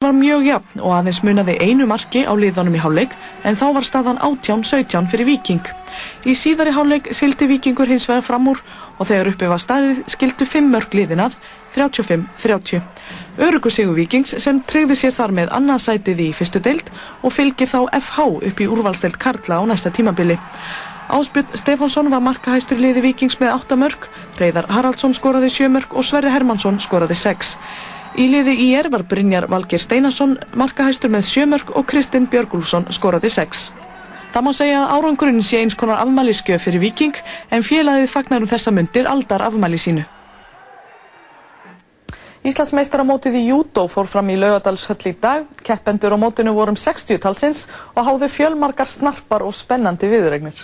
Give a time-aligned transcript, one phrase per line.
[0.00, 3.12] var mjög jafn og aðeins munaði einu marki á liðanum í hálfleik
[3.44, 5.66] en þá var staðan 18-17 fyrir Viking.
[6.24, 8.62] Í síðari hálfleik sildi Vikingur hins vegar fram úr
[8.96, 11.36] og þegar uppi var staðið skildu 5 mörg liðin að
[11.76, 12.80] 35-30.
[13.44, 16.88] Örugu sigur Vikings sem treyði sér þar með annarsætið í fyrstu deild
[17.20, 20.40] og fylgir þá FH upp í úrvalsteild Karla á næsta tímabili.
[21.12, 24.08] Áspjörn Stefánsson var markahæstur liði Vikings með 8 mörg,
[24.40, 27.58] Reyðar Haraldsson skoraði 7 mörg og Sverri Hermansson skoraði 6.
[28.18, 33.30] Í liði í er var Brynjar Valgir Steinarsson markahæstur með sjömörk og Kristinn Björgúlsson skoraði
[33.30, 33.68] sex.
[34.34, 37.20] Það má segja að árangurinn sé eins konar afmæliskjöf fyrir Viking
[37.50, 40.06] en félagið fagnar um þessa myndir aldar afmæli sínu.
[42.50, 45.46] Íslandsmeistaramótið í Júdó fór fram í laugadalshöll í dag.
[45.62, 50.56] Keppendur á mótinu vorum 60 talsins og háðu fjölmarkar snarpar og spennandi viðregnir.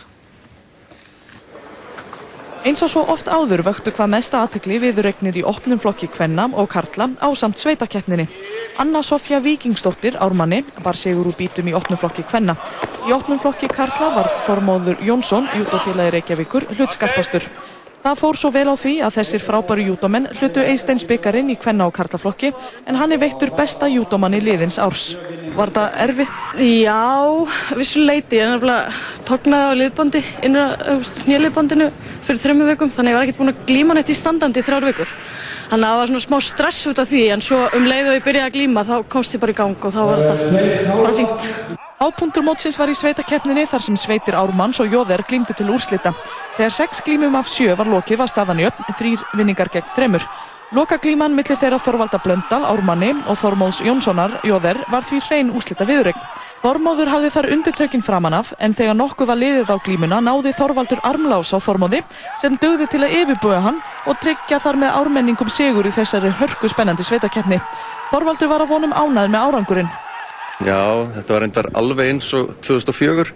[2.65, 6.71] Eins og svo oft áður vöktu hvað mesta aðtökli viðuregnir í opnum flokki Kvenna og
[6.73, 8.27] Karla á samt sveitakeppninni.
[8.81, 12.57] Anna Sofja Víkingsdóttir, ármanni, bar sigur úr bítum í opnum flokki Kvenna.
[13.07, 17.47] Í opnum flokki Karla var Þormóður Jónsson, jútófélagi Reykjavíkur, hlutskarpastur.
[18.07, 21.89] Það fór svo vel á því að þessir frábæru júdómenn hlutu Eisteins byggarinn í kvenna
[21.89, 22.53] og karlaflokki
[22.87, 25.17] en hann er veittur besta júdómann í liðins árs.
[25.57, 26.61] Var það erfitt?
[26.63, 27.01] Já,
[27.75, 28.39] vissuleiti.
[28.39, 31.89] Ég er nefnilega tóknaði á liðbandi, nýjaliðbandinu
[32.29, 34.69] fyrir þrejum vikum þannig að ég var ekkert búin að glíma nætt í standandi í
[34.69, 35.17] þrjár vikur.
[35.73, 38.21] Þannig að það var svona smá stress út af því en svo um leið og
[38.21, 41.19] ég byrjaði að glíma þá komst ég bara í gang og þá var þetta bara
[41.19, 41.85] fínt.
[41.97, 46.11] Ápuntur mótsins var í sveitakeppninni þar sem sveitir Ármanns og Jóðer glýmdu til úrslita.
[46.59, 50.27] Þegar sex glímum af sjö var lokið var staðan í öll, þrýr vinningar gegn þremur.
[50.77, 55.89] Loka glíman millir þeirra Þorvalda Blöndal, Ármanni og Þormóðs Jónssonar, Jóðer, var því hrein úrslita
[55.89, 56.21] viðrögn.
[56.61, 61.55] Þormóður hafði þar undirtökinn framanaf en þegar nokkuð var liðið á glímuna náði Þorvaldur armlás
[61.57, 62.03] á Þormóði
[62.43, 66.69] sem dögði til að yfirbúa hann og tryggja þar með ármenningum sigur í þessari hörku
[66.69, 67.63] spennandi sveitakeppni.
[68.11, 69.97] Þorvaldur var að vonum ánað með árangurinn.
[70.65, 73.27] Já, þetta var reyndar alveg eins og 2004.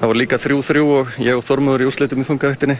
[0.00, 2.78] Það var líka 3-3 og ég og Þormóður í úsleitum í þungavættinni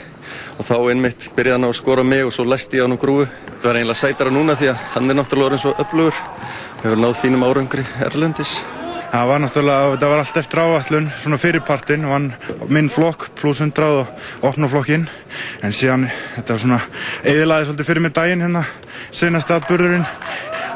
[0.56, 3.02] og þá einmitt byrjaði hann á að skora mig og svo læsti ég hann á
[3.02, 3.26] grúi.
[3.60, 6.22] Það var eiginlega sætara núna því að hann er náttúrulega eins og öflugur.
[6.80, 8.54] Við hefur náð fínum árangri erlendis.
[9.12, 12.30] Það var náttúrulega, þetta var allt eftir áallun, svona fyrirpartin, vann
[12.72, 15.04] minn flokk pluss 100 og opna flokkinn.
[15.60, 16.08] En síðan,
[16.38, 16.80] þetta var svona,
[17.28, 18.64] eðilaði svolítið fyrir mig daginn hérna,
[19.12, 20.08] senast aðburðurinn.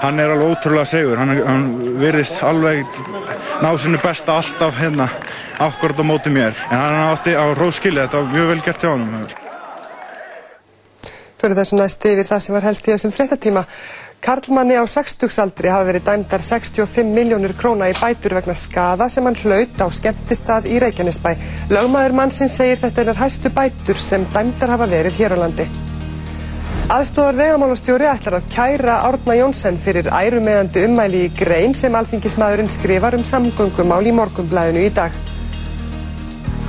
[0.02, 1.66] Hann er alveg ótrúlega segur, hann, hann
[2.00, 3.00] virðist alveg
[3.62, 5.08] ná sinu besta alltaf hérna,
[5.58, 6.56] ákvörð á móti mér.
[6.70, 9.28] En hann átti á róskili, þetta var mjög vel gert hjá hann.
[11.36, 13.64] Fyrir þessu næsti yfir það sem var helst í þessum fréttatíma.
[14.24, 19.36] Karlmanni á 60-saldri hafa verið dæmdar 65 miljónur króna í bætur vegna skada sem hann
[19.42, 21.34] hlaut á skemmtistað í Reykjanesbæ.
[21.70, 25.68] Lögmaður mannsins segir þetta er hæstu bætur sem dæmdar hafa verið hér á landi.
[26.86, 33.16] Aðstóðar vegamálastjóri ætlar að kæra Árna Jónsson fyrir ærumeðandi ummæli í grein sem alþingismadurinn skrifar
[33.18, 35.16] um samgöngumál í morgumblæðinu í dag.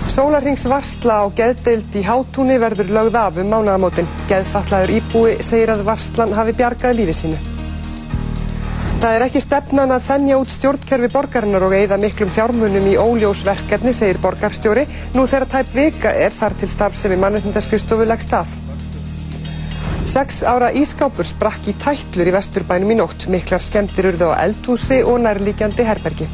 [0.09, 4.09] Sólarringsvarsla á geðdeild í hátúni verður lögð af um mánagamótin.
[4.31, 7.37] Geðfallaður íbúi segir að varslan hafi bjargað lífi sínu.
[8.97, 13.93] Það er ekki stefnan að þennja út stjórnkerfi borgarinnar og eigða miklum fjármunum í óljósverkefni,
[13.93, 14.89] segir borgarstjóri.
[15.13, 18.57] Nú þegar tæp vika er þar til starf sem í mannveitnindaskrifstofu leggst af.
[20.07, 23.25] Seks ára ískápur sprakk í tætlur í vesturbænum í nótt.
[23.27, 26.27] Miklar skemmtir urðu á eldhúsi og nærlíkjandi herbergi.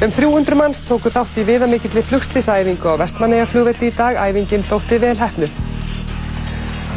[0.00, 4.16] Um 300 manns tóku þátt í viðamikilli flugslýsæfingu á Vestmanneigaflugvelli í dag.
[4.16, 5.60] Æfingin þótti vel hefnuð.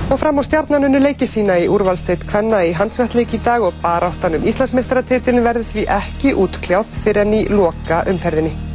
[0.08, 4.48] Og fram á stjarnanunu leiki sína í úrvalsteitt Kvenna í handkvæmtleik í dag og baráttanum
[4.48, 8.71] Íslandsmeistaratitilin verður því ekki útkljáð fyrir enn í loka umferðinni.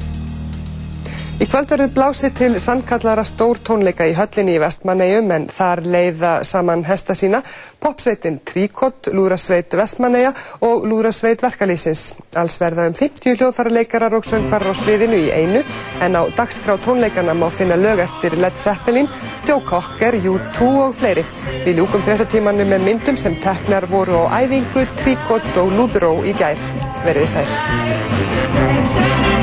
[1.37, 6.31] Í kvöld verður blásið til sannkallara stór tónleika í höllinni í Vestmannegjum en þar leiða
[6.49, 7.43] saman hesta sína
[7.85, 10.31] popsveitin Tríkott, Lúrasveit Vestmanneja
[10.65, 12.15] og Lúrasveit Verkalýsins.
[12.41, 15.61] Alls verða um 50 hljóðfærarleikarar og söngvarar á sviðinu í einu
[16.01, 19.13] en á dagskrá tónleikana má finna lög eftir Led Zeppelin,
[19.45, 21.29] Joe Cocker, U2 og fleiri.
[21.69, 26.57] Við ljúkum fréttatímanu með myndum sem teknar voru á æfingu, Tríkott og Lúðró í gær.
[27.05, 29.36] Verðið sæl.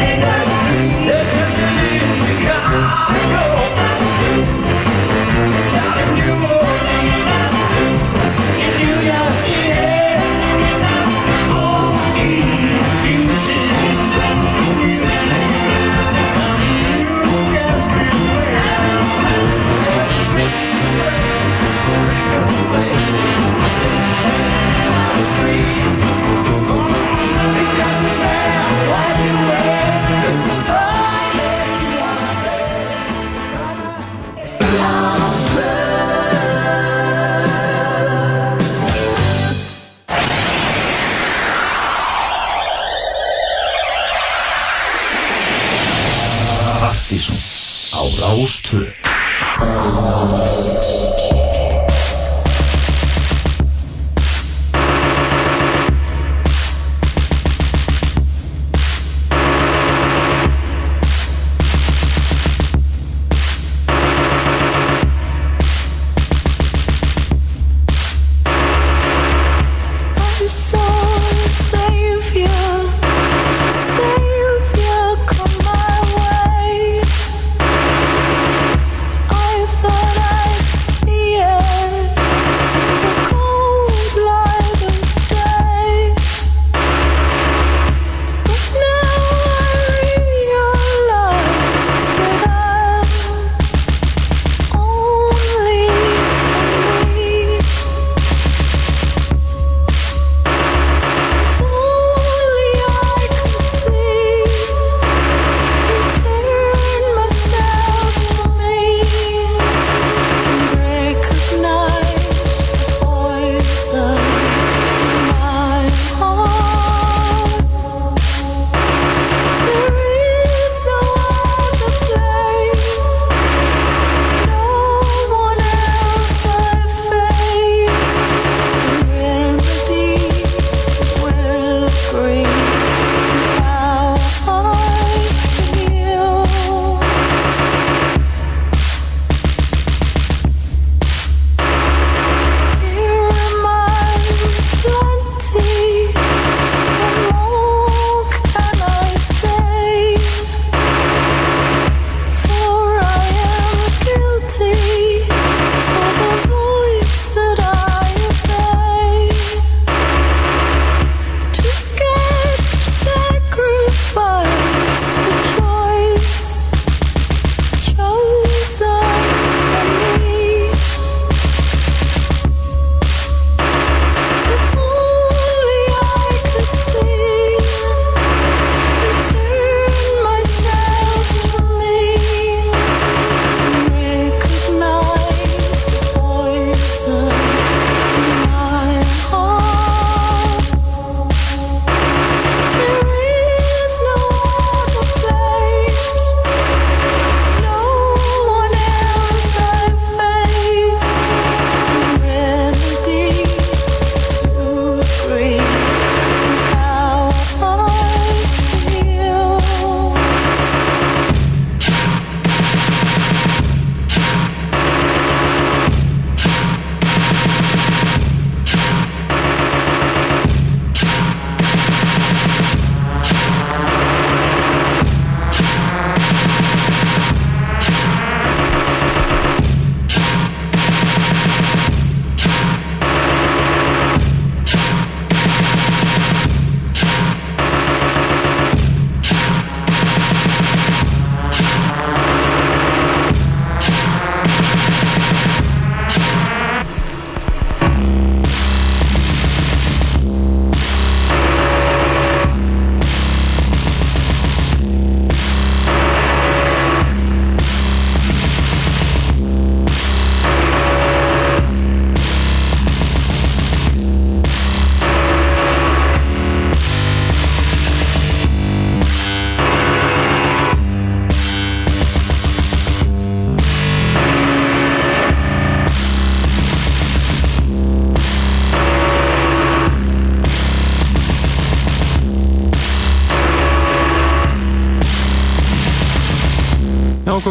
[2.73, 3.52] Let's.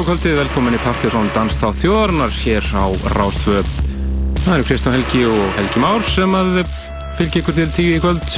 [0.07, 3.61] Kvöldið, velkomin í Partíson Danstáð þjóðarinnar hér á Rástfö.
[4.43, 6.59] Það eru Kristján Helgi og Helgi Már sem að
[7.19, 8.35] fylgja ykkur til tíu í kvöld.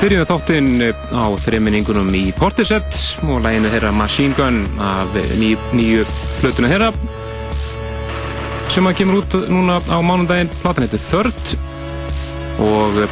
[0.00, 0.70] Byrjum við þáttinn
[1.14, 2.98] á þreiminningunum í Portisett
[3.28, 6.06] og læginu herra Machine Gun af ný, nýju
[6.40, 6.92] flötuna herra
[8.72, 10.50] sem að kemur út núna á mánundaginn.
[10.62, 11.54] Platan heitir Third
[12.66, 13.04] og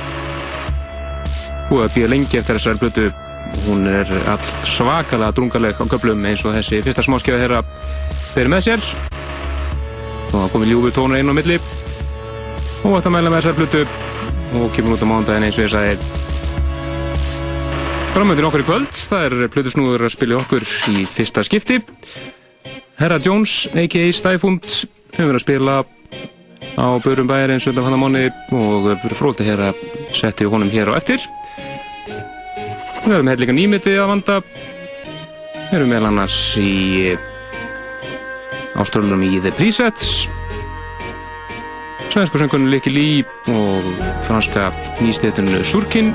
[1.71, 3.12] búið að býja lengi eftir þessari flötu
[3.67, 7.63] hún er all svakalega drungaleg á köplum eins og þessi fyrsta smáskjöða þeirra
[8.35, 8.91] þeir með sér.
[10.33, 11.59] Og það komið ljúfi tónur einu á milli.
[12.85, 13.85] Og þetta mæla með þessar flutu
[14.61, 16.23] og kemur út á mándagin eins og ég sagði.
[18.15, 21.81] Framöndir okkur í kvöld það er flutusnúður að spilja okkur í fyrsta skipti.
[23.01, 24.05] Herra Jones, a.k.a.
[24.15, 24.69] Stæfund
[25.17, 25.81] hefur verið að spila
[26.79, 28.23] á Börum bæri eins og þetta fann að mánu
[28.59, 29.83] og fyrir fróðið hér að
[30.15, 31.23] setja honum hér á eftir
[33.05, 34.35] Við höfum hefði líka nýmitið að vanda.
[35.77, 37.13] Eru meðal annars í
[38.81, 40.25] ástrálunum í The Presets.
[42.09, 43.09] Svensku söngunum Likki Lí
[43.53, 43.89] og
[44.25, 44.71] franska
[45.03, 46.15] nýstétuninu Surkin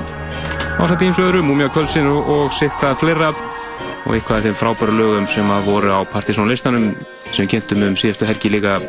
[0.80, 4.56] ásætti eins og öðru, Múmia Kvölsin og, og sitt að fleira og eitthvað af þeim
[4.56, 6.90] frábæru lögum sem að voru á Partisón listanum
[7.28, 8.80] sem við kynntum um síðastu helgi líka.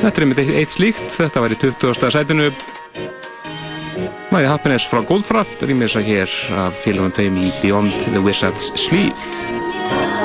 [0.00, 2.10] Þetta er einmitt eitt slíkt, þetta var í 20.
[2.10, 2.48] sætinu
[4.34, 8.72] Mæði Happiness frá Goldfrapp rýmir þess að hér af félagum tveim í Beyond the Wizard's
[8.80, 10.23] Sleeve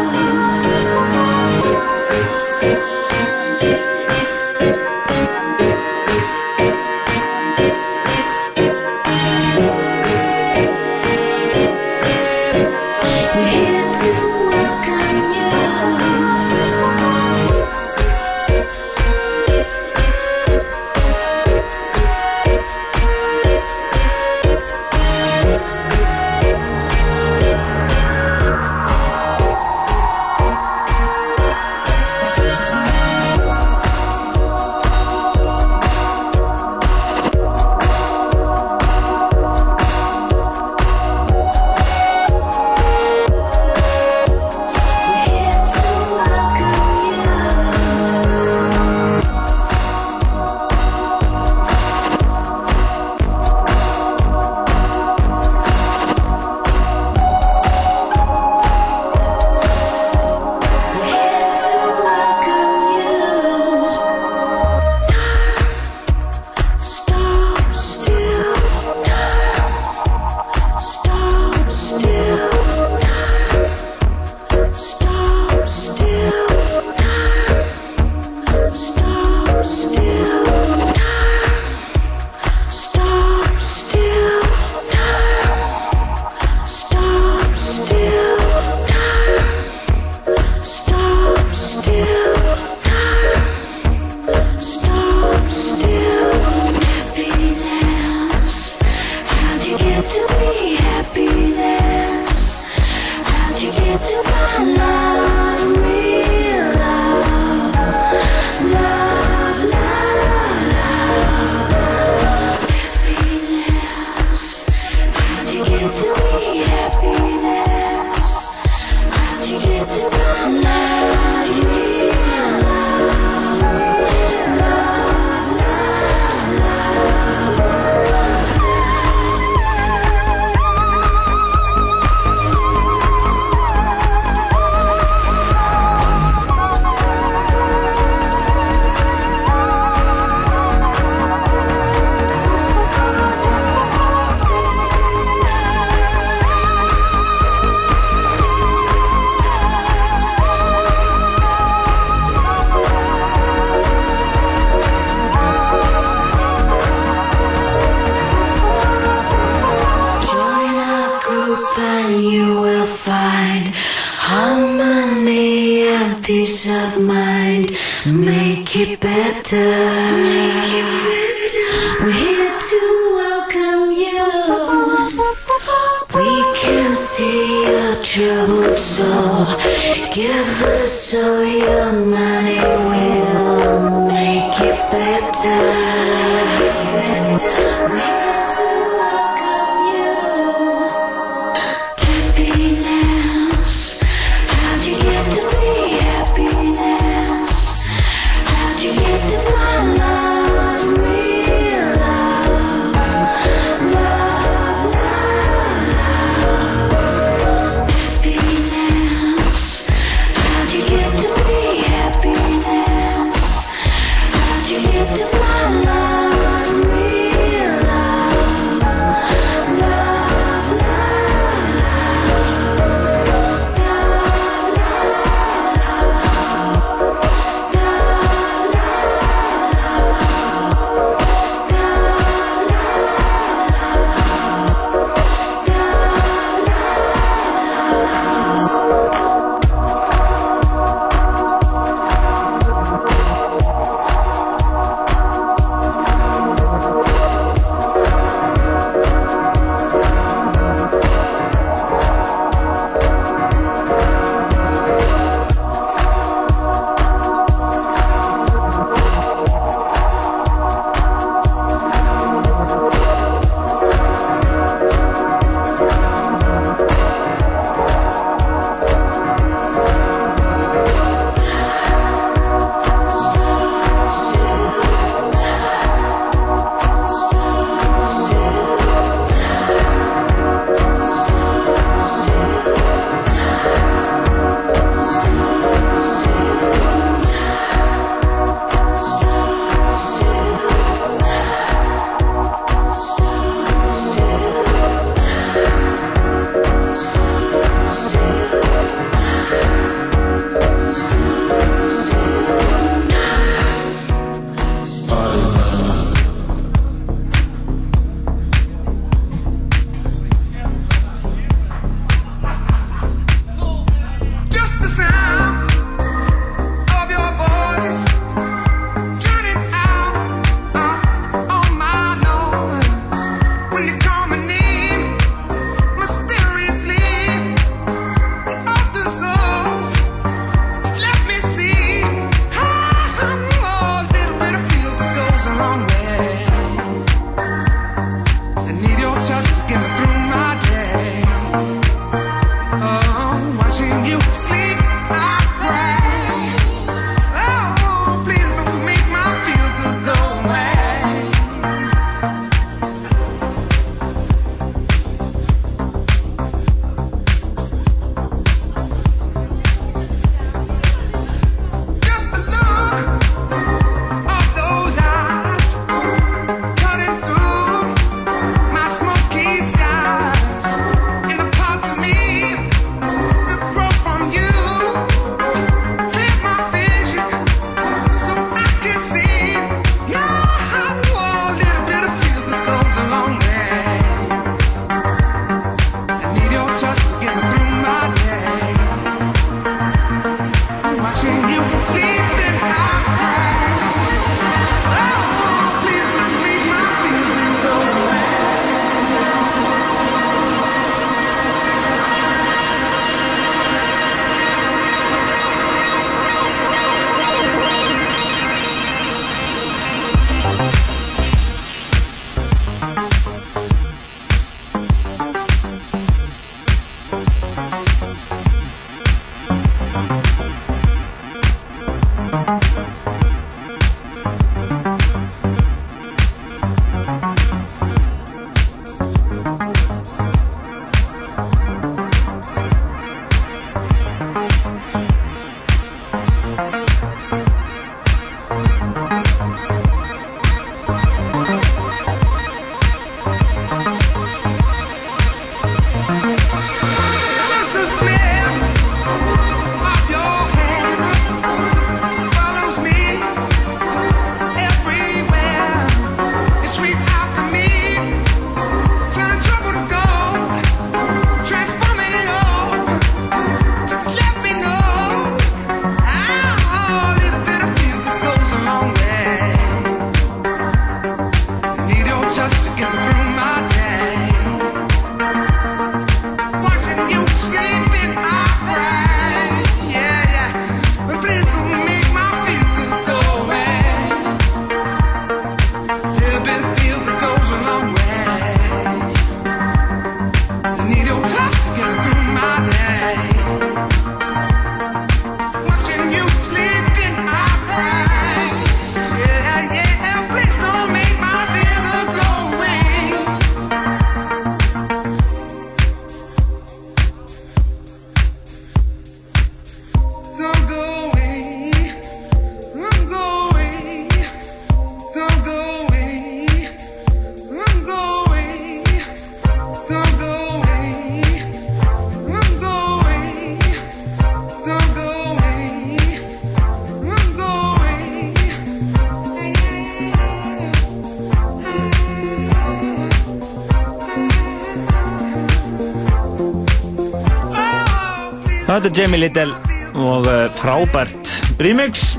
[538.99, 539.53] Jamie Little
[539.95, 541.29] og uh, frábært
[541.63, 542.17] remix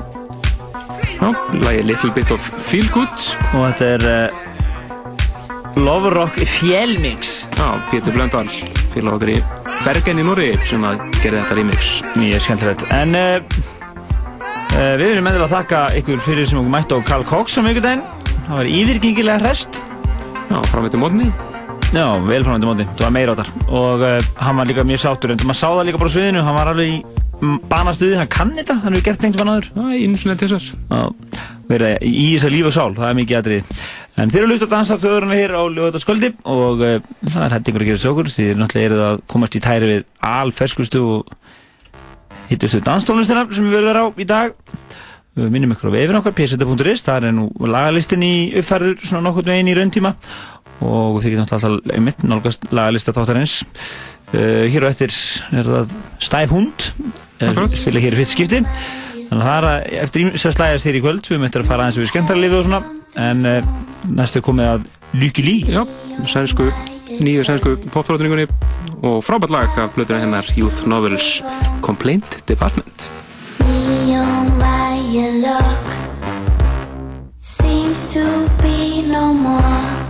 [1.21, 1.27] Já,
[1.61, 3.25] lagi Little Bit of Feel Good.
[3.53, 8.49] og þetta er uh, Love Rock Fjellmix Já, Pétur Blöndal,
[8.95, 9.37] félag okkar í
[9.85, 11.91] Bergen í Núri sem að gera þetta remix.
[12.17, 13.61] Mjög skemmtilegt En uh,
[14.73, 17.65] uh, við erum meðal að þakka ykkur fyrir sem okkur mætti á Carl Cox á
[17.65, 18.05] miðvikudaginn
[18.49, 19.83] Það var yfirgengilega hrest
[20.49, 21.29] Já, framveitur mótni.
[21.91, 23.49] Já, vel framöndi móti, það var þar.
[23.67, 25.33] Og uh, hann var líka mjög sáttur.
[25.33, 28.53] En maður sá það líka bara á sviðinu, hann var alveg í banastuði, hann kann
[28.55, 29.71] þetta, hann hefur gert einhvern veginn áður.
[29.75, 30.69] Já, einu til þessar.
[30.91, 33.75] Já, verið í þess líf og sál, það er mikið aðrið
[34.19, 37.83] En þeir eru hlust á dansaftöðurinn hér á Ljóðvölda sköldi og uh, það er hættingur
[37.83, 38.31] að gera þessu okkur.
[38.31, 40.01] Því þið náttúrulega eruð að komast í tæri við
[40.31, 41.35] alferskustu og
[42.51, 44.57] hittustu danstónlistina sem við verðum á í dag.
[45.39, 49.53] Við minnum ykkur á vefin okkar, pseta.is, það er nú lagalistin í uppfærður svona nokkurn
[49.53, 50.11] veginn í rauntíma
[50.81, 55.15] og þið getum alltaf einmitt nálgast lagalista þáttarins uh, Hér og eftir
[55.53, 56.89] er það Stæf Hund,
[57.41, 57.77] Akkurat.
[57.77, 58.63] spila hér í fyrst skipti
[59.31, 61.83] Þannig að það er að, eftir ímsað slæðast þér í kvöld, við möttum að fara
[61.85, 62.79] aðeins við skemmtarlífi og svona,
[63.23, 63.69] en uh,
[64.19, 64.89] næstu er komið að
[65.21, 65.53] Lykke Lí.
[65.71, 65.85] Já,
[66.27, 66.67] sænsku,
[67.23, 68.49] nýju sænsku popdrótningunni
[69.07, 71.39] og frábært lag af blöðuna hennar Youth Novels
[71.79, 73.07] Complaint Department.
[77.39, 80.00] Seems to be no more.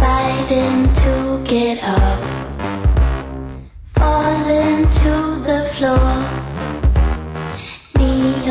[0.00, 2.20] Fighting to get up,
[3.94, 5.14] falling to
[5.46, 6.40] the floor.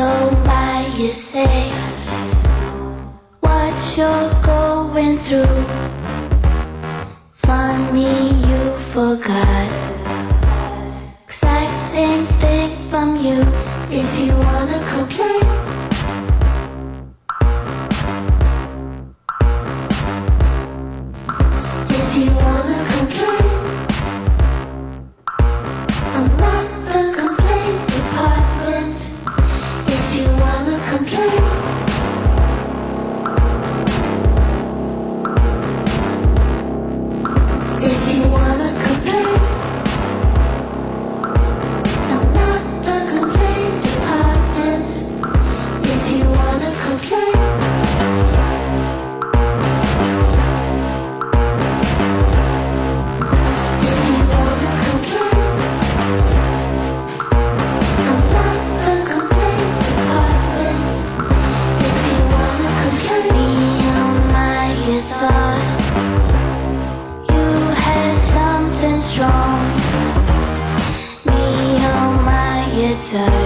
[0.00, 1.70] On my you say
[3.40, 5.64] what you're going through.
[7.34, 8.60] Funny you
[8.94, 9.68] forgot.
[11.24, 13.42] Exact same thing from you
[13.90, 15.89] if you wanna complain.
[73.10, 73.39] time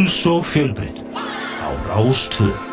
[0.00, 1.02] Frjáls og fjölbreytt.
[1.60, 2.69] Á Rástvö.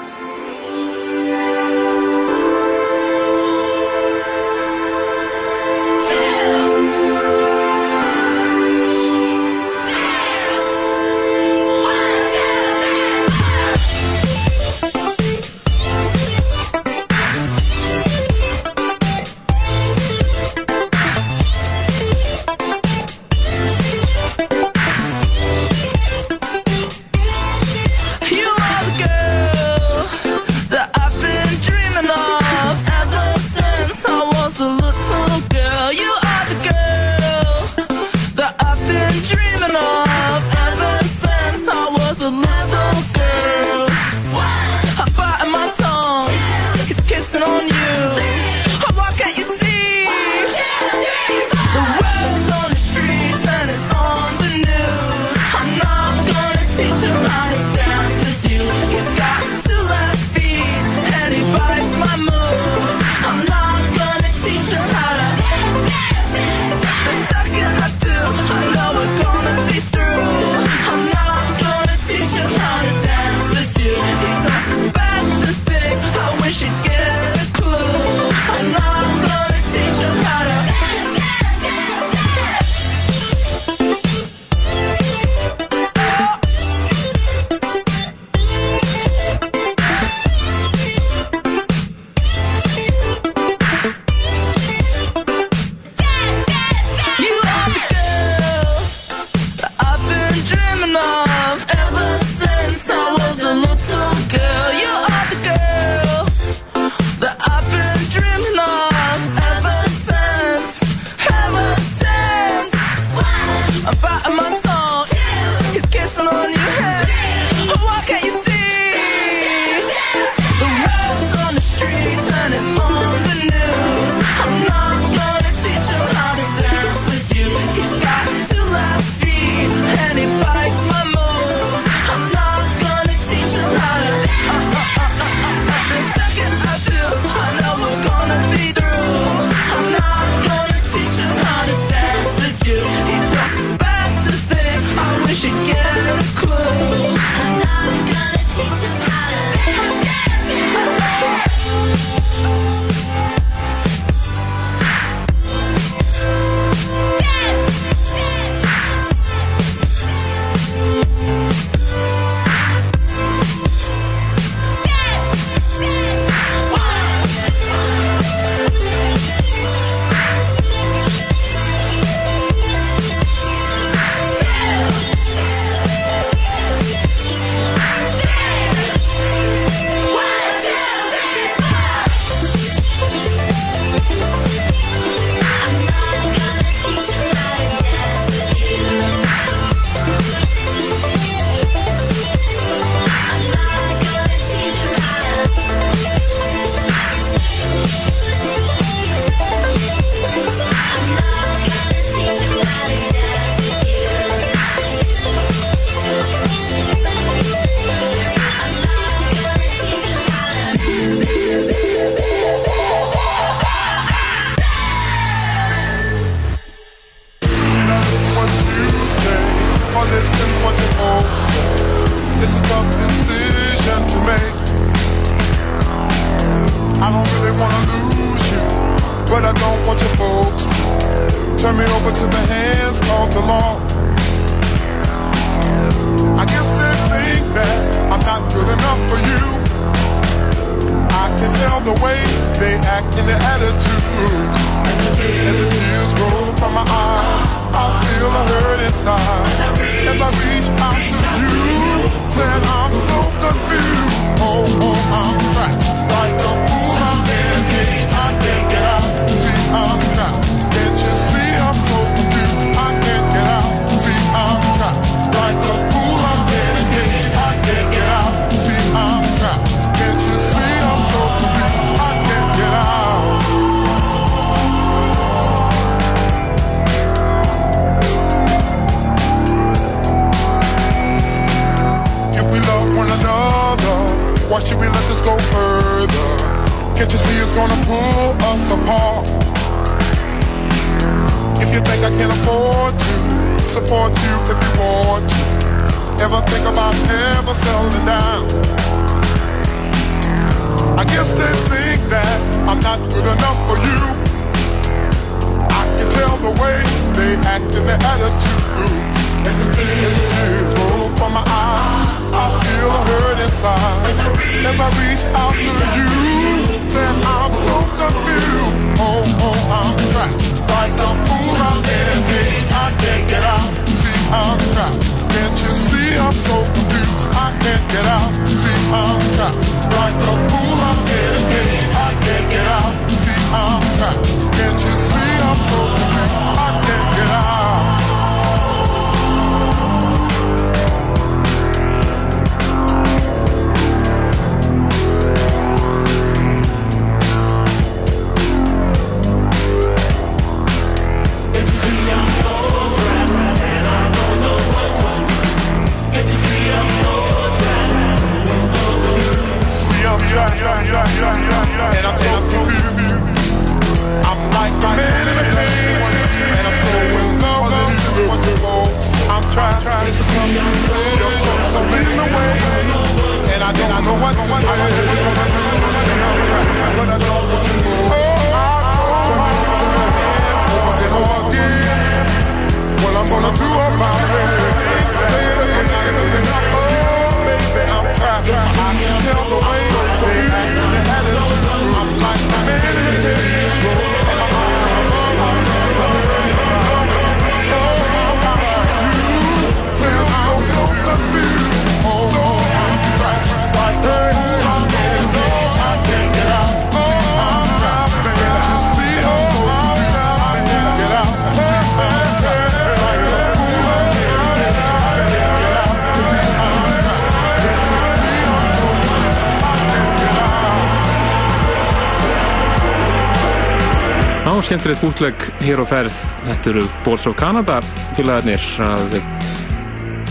[424.78, 426.18] skemmtilegt bútleg hér á ferð.
[426.46, 427.80] Þetta eru Borso Kanada
[428.14, 429.16] félagarnir að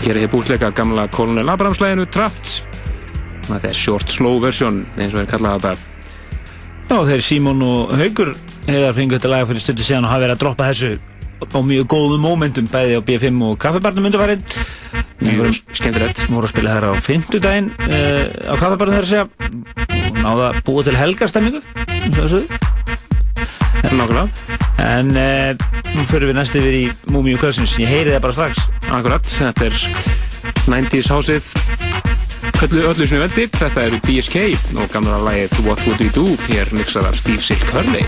[0.05, 2.53] gera hér bútlega gamla Colonel Abrams læginu Trapped
[3.49, 5.73] Þetta er short slow version eins og er kallað þetta.
[6.87, 8.31] Já þeir Simon og Haugur
[8.69, 10.93] hefur fengið þetta laga fyrir stundu síðan og hafa verið að droppa þessu
[11.43, 14.47] á mjög góðum mómentum bæði á BFM og kaffibarnum undarfærið
[15.17, 15.59] Mjög mm.
[15.75, 19.27] skemmtilegt Móru spila þær á fymtudaginn uh, eh, á kaffibarnum þegar segja.
[20.07, 21.63] Og náða búið til helgarstemmingu
[22.15, 22.45] þessu
[23.87, 24.27] Nákvæmlega.
[24.83, 25.55] En eh,
[25.95, 27.77] nú förum við næstu yfir í Múmiu Cousins.
[27.79, 28.65] Ég heyri það bara strax.
[28.91, 29.31] Akkurat.
[29.37, 29.77] Þetta er
[30.67, 31.51] 90's Houseið.
[32.67, 33.59] Öllu, öllu sem við veldið.
[33.61, 36.27] Þetta eru DSK og gamla lagið What Would We Do.
[36.49, 38.03] Hér mixar af Steve Silk Hurley.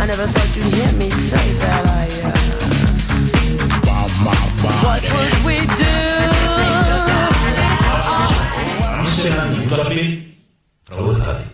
[0.00, 2.32] I never thought you'd hear me say that I, uh.
[3.88, 4.80] Want my body.
[4.86, 5.94] What would we do?
[8.98, 10.04] Ansenan útvarfi
[10.86, 11.53] frá upphafi.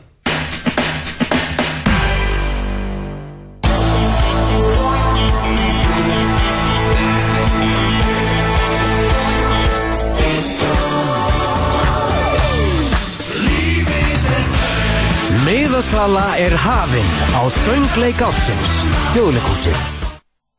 [15.91, 18.75] Miðasala er hafinn á þöngleik ársins,
[19.11, 19.73] þjóðleikúsi.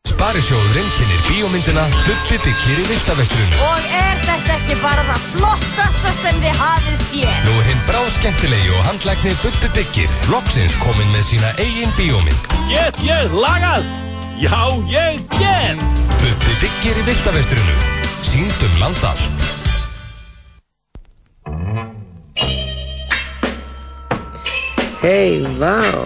[0.10, 3.62] Sparisjóðurinn kynir bíómyndina Bubbi byggir í Viltavestrunu.
[3.64, 7.40] Og er þetta ekki bara það flottasta sem þið hafið séð?
[7.48, 12.52] Nú er hinn bráð skemmtilegi og handlækni Bubbi byggir loksins kominn með sína eigin bíómynd.
[12.68, 13.88] Get ég lagað?
[14.44, 14.60] Já,
[14.92, 15.88] ég get!
[16.20, 17.82] Bubbi byggir í Viltavestrunu.
[18.34, 19.51] Síndum land allt.
[25.02, 26.06] Hei, vá,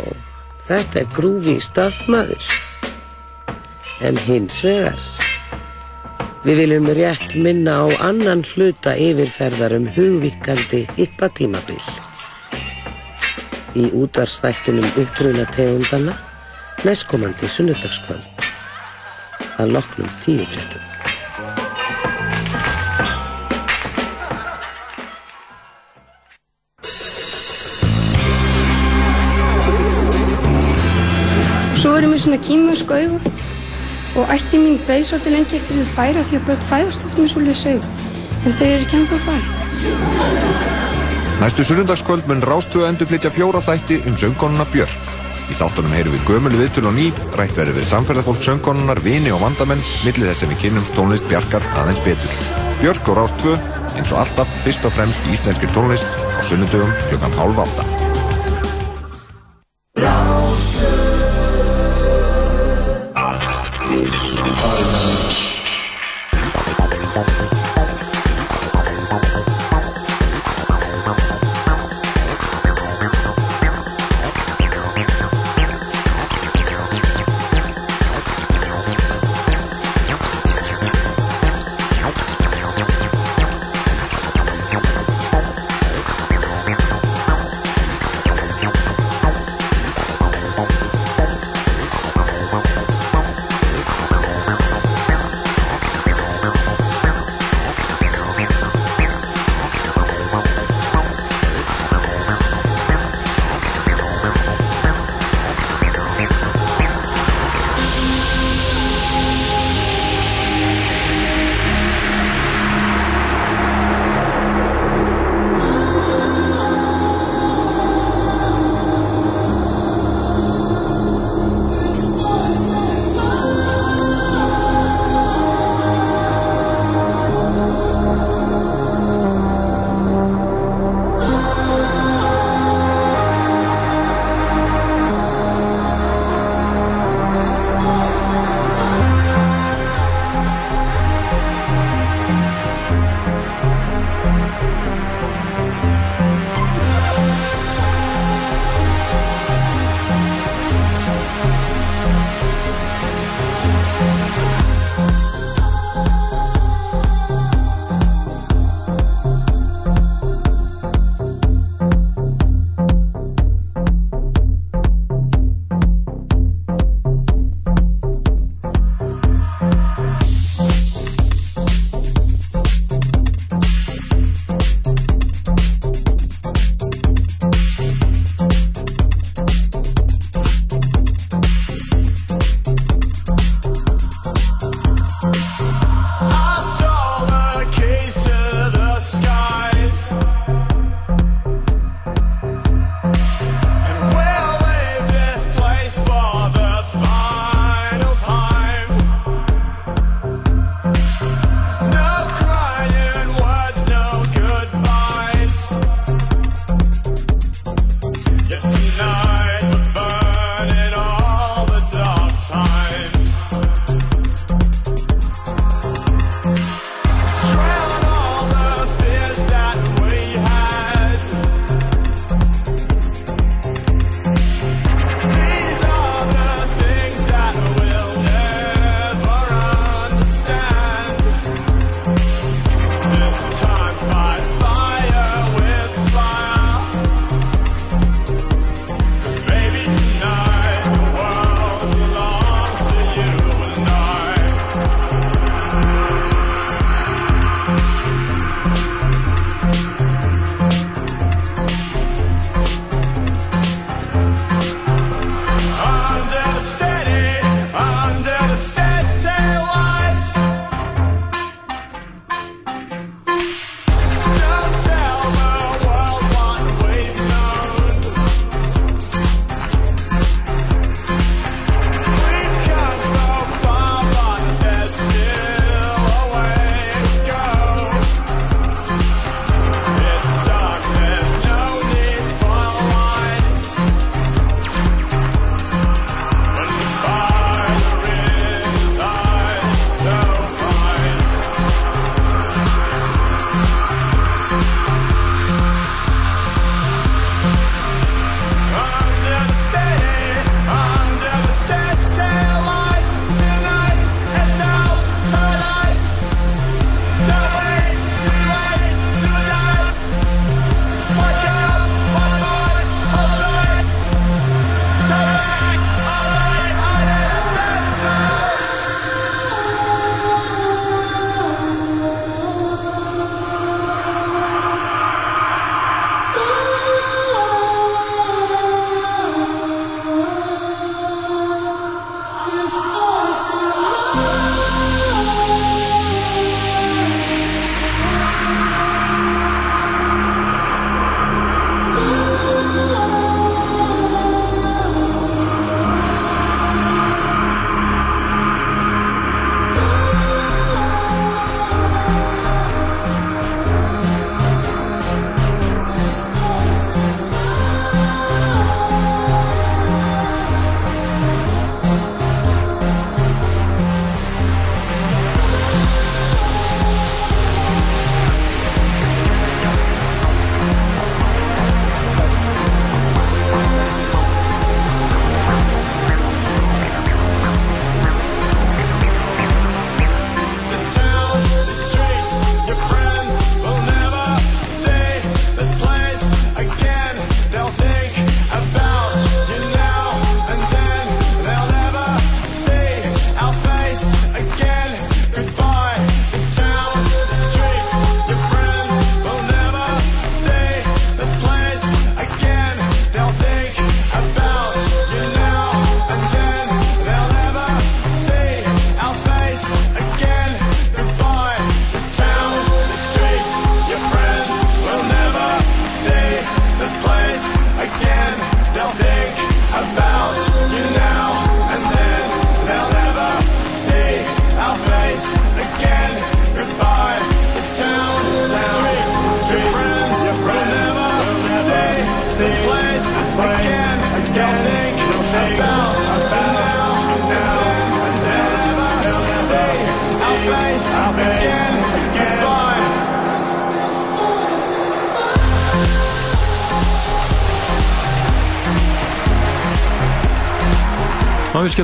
[0.69, 2.45] þetta er grúfi stafmaður.
[4.07, 5.01] En hins vegar,
[6.45, 11.83] við viljum rétt minna á annan hluta yfirferðar um hugvíkandi hippatímabil.
[13.75, 16.15] Í útvarstættunum uppruna tegundana
[16.87, 18.47] næstkomandi sunnudagskvöld.
[19.59, 20.94] Að loknum tíu fréttum.
[32.25, 33.17] Svona kýmursk augu
[34.15, 37.29] og ætti mín beið svolítið lengi eftir þau færa því að börn fæðast oft með
[37.33, 37.87] svolítið augu.
[38.45, 39.47] En þau eru ekki ennþá færa.
[41.41, 45.11] Næstu sunnundagskvöld mun Rástvö endur flytja fjóra þætti um söngkonuna Björk.
[45.45, 47.07] Í þáttunum heyrum við gömulu viðtölu og ný,
[47.37, 51.67] rætt verður við samferðarfólk söngkonunar, vini og vandamenn, millið þess að við kynnum tónlist Bjarkar
[51.83, 52.33] aðeins betur.
[52.81, 53.53] Björk og Rástvö,
[53.93, 57.35] eins og alltaf, fyrst og fremst íslenskir tónlist á sunnundugum klukkan
[64.57, 65.05] Empire.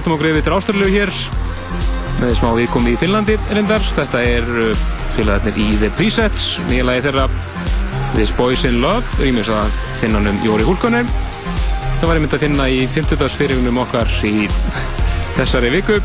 [0.02, 1.10] Skelltum okkur yfir til Ástralíu hér
[2.18, 3.84] með smá viðkomi í Finnlandi reyndar.
[3.86, 7.28] Þetta er uh, félagarnir í The Presets, nýja lagi þeirra
[8.16, 11.12] This Boys in Love, rýmis að finna um Jóri Húlkonen.
[11.99, 13.22] Það var einmitt að finna í 50.
[13.43, 14.47] fyrirunum okkar í
[15.36, 15.99] þessari viku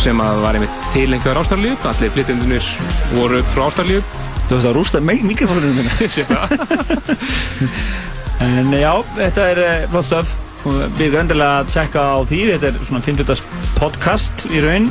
[0.00, 1.76] sem að var einmitt tilengar Ástralíu.
[1.92, 2.72] Allir flytjendunir
[3.18, 4.00] voru frá Ástralíu.
[4.46, 6.08] Þú veist að rústa meg mikrofónunum minna.
[6.08, 6.56] Sé það.
[8.48, 8.90] En já,
[9.20, 9.64] þetta er
[10.08, 10.35] stöf og
[10.66, 12.40] við erum endilega að tjekka á því.
[12.52, 13.42] Þetta er svona 50.
[13.78, 14.88] podcast í raun.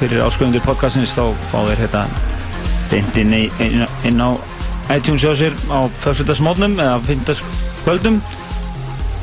[0.00, 2.04] Fyrir ásköfundur podcastins þá fá þeir þetta
[2.90, 4.30] beint inn, inn, inn á
[4.90, 7.42] iTunes hjá sér á fyrstutasmótnum eða 50.
[7.84, 8.22] kvöldum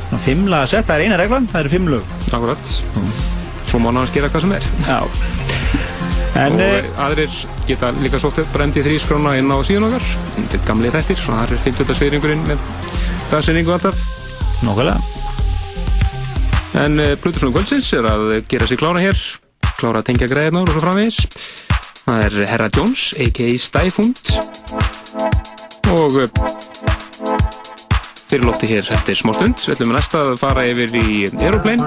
[0.08, 2.14] svona fimm laga sett, það er eina reglan það eru fimm lög.
[2.32, 2.72] Akkurat.
[3.68, 4.68] Svo má náttúrulega gera hvað sem er.
[4.86, 4.98] Já.
[6.38, 10.08] En, og eh, aðrir geta líka sótt upp brendi þrískrána inn á síðan okkar.
[10.54, 11.94] Til gamli þættir, svona það er 50.
[12.00, 12.66] sviðringurinn með
[13.28, 14.04] dagsinningu alltaf
[14.64, 15.17] Nókulega
[16.76, 19.20] En uh, Plutusson Kvöldsins er að gera sér klára hér
[19.78, 21.18] klára að tengja greiðnar og svo framvegis.
[22.02, 23.50] Það er Herra Jones, a.k.a.
[23.62, 24.32] Stæfund.
[25.92, 26.28] Og uh,
[28.28, 31.84] fyrir lofti hér eftir smá stund við ætlum næst að fara yfir í Aeroplane.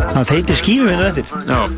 [0.00, 1.26] Það þeitir skífum við eftir.
[1.46, 1.60] Já.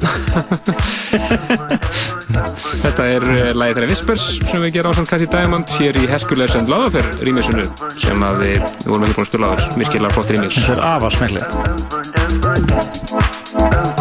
[2.85, 6.57] Þetta er uh, lagið þeirra Whispers sem við gerum á Cathy Diamond hér í Hercules
[6.57, 7.67] and Lavafer rýmisunu
[7.99, 9.71] sem að við, við vorum ekki búin að spila áður.
[9.83, 12.63] Virkilega flott rýmis Þetta er afar Right.
[12.73, 13.92] uh.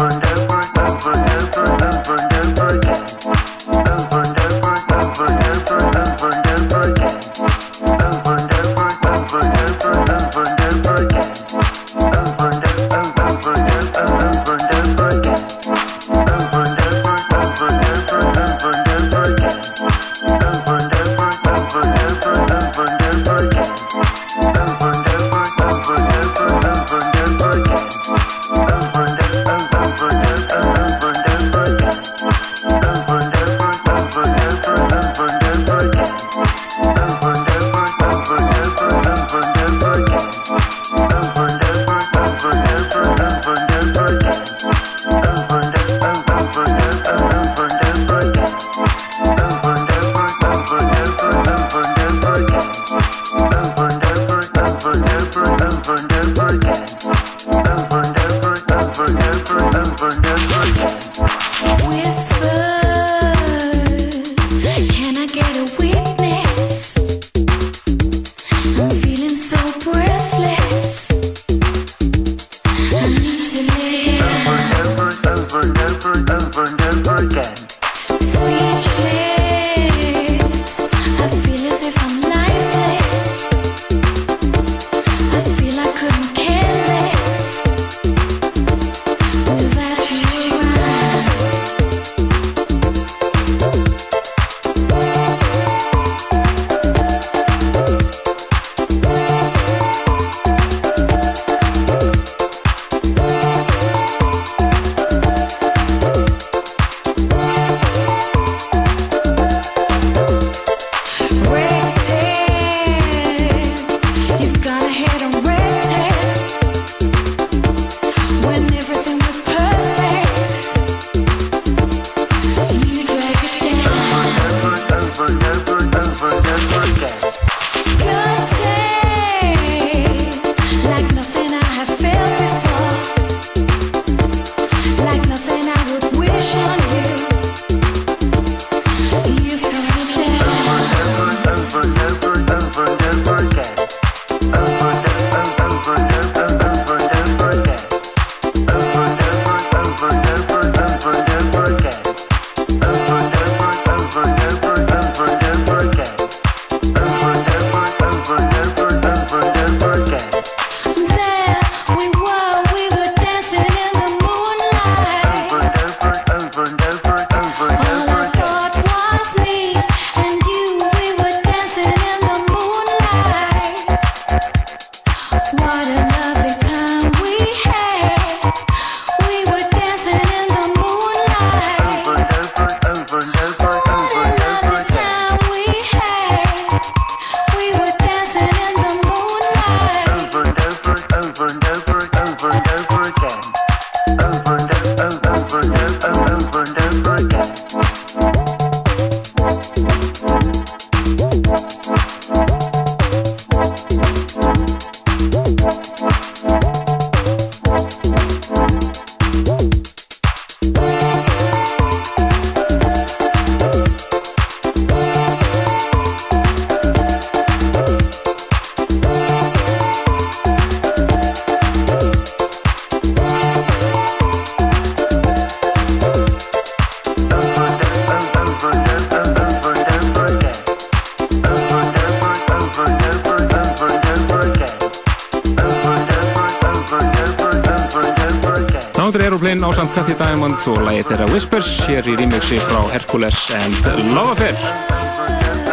[239.18, 243.88] Er Aeroplane ásand Cathy Diamond og lagið þeirra Whispers hér í remixi frá Hercules and
[244.14, 244.56] Love Affair.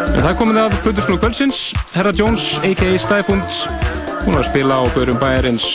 [0.10, 1.60] En það komið að Plutusnúr Kvöldsins,
[1.94, 2.98] Herra Jones, a.k.a.
[3.00, 3.60] Stæfund,
[4.26, 5.68] hún var að spila á börum bæjarins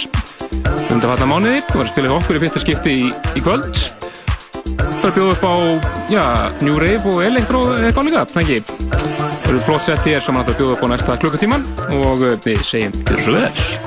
[0.90, 3.08] undanfatna mánuði, hún var að spila hjá okkur í fyrsta skipti í,
[3.38, 3.80] í kvöld.
[4.64, 5.54] Það er að bjóða upp á,
[6.12, 6.24] já,
[6.66, 8.60] New Rave og Electro eitthvað líka, það ekki.
[8.98, 11.66] Það eru flott sett hér sem hann ætlar að bjóða upp á næsta klukkutíman
[12.02, 13.83] og eh, við segjum gjör svo vel.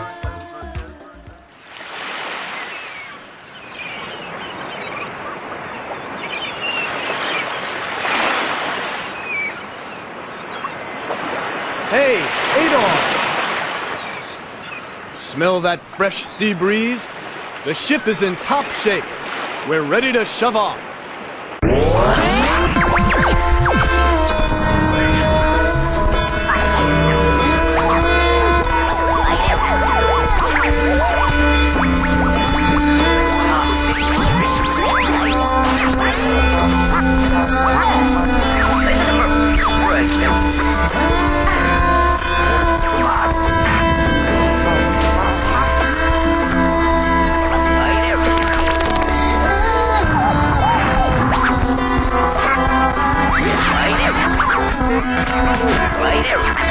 [15.38, 17.07] Smell that fresh sea breeze?
[17.63, 19.03] The ship is in top shape.
[19.69, 20.97] We're ready to shove off.
[55.38, 56.66] Right here.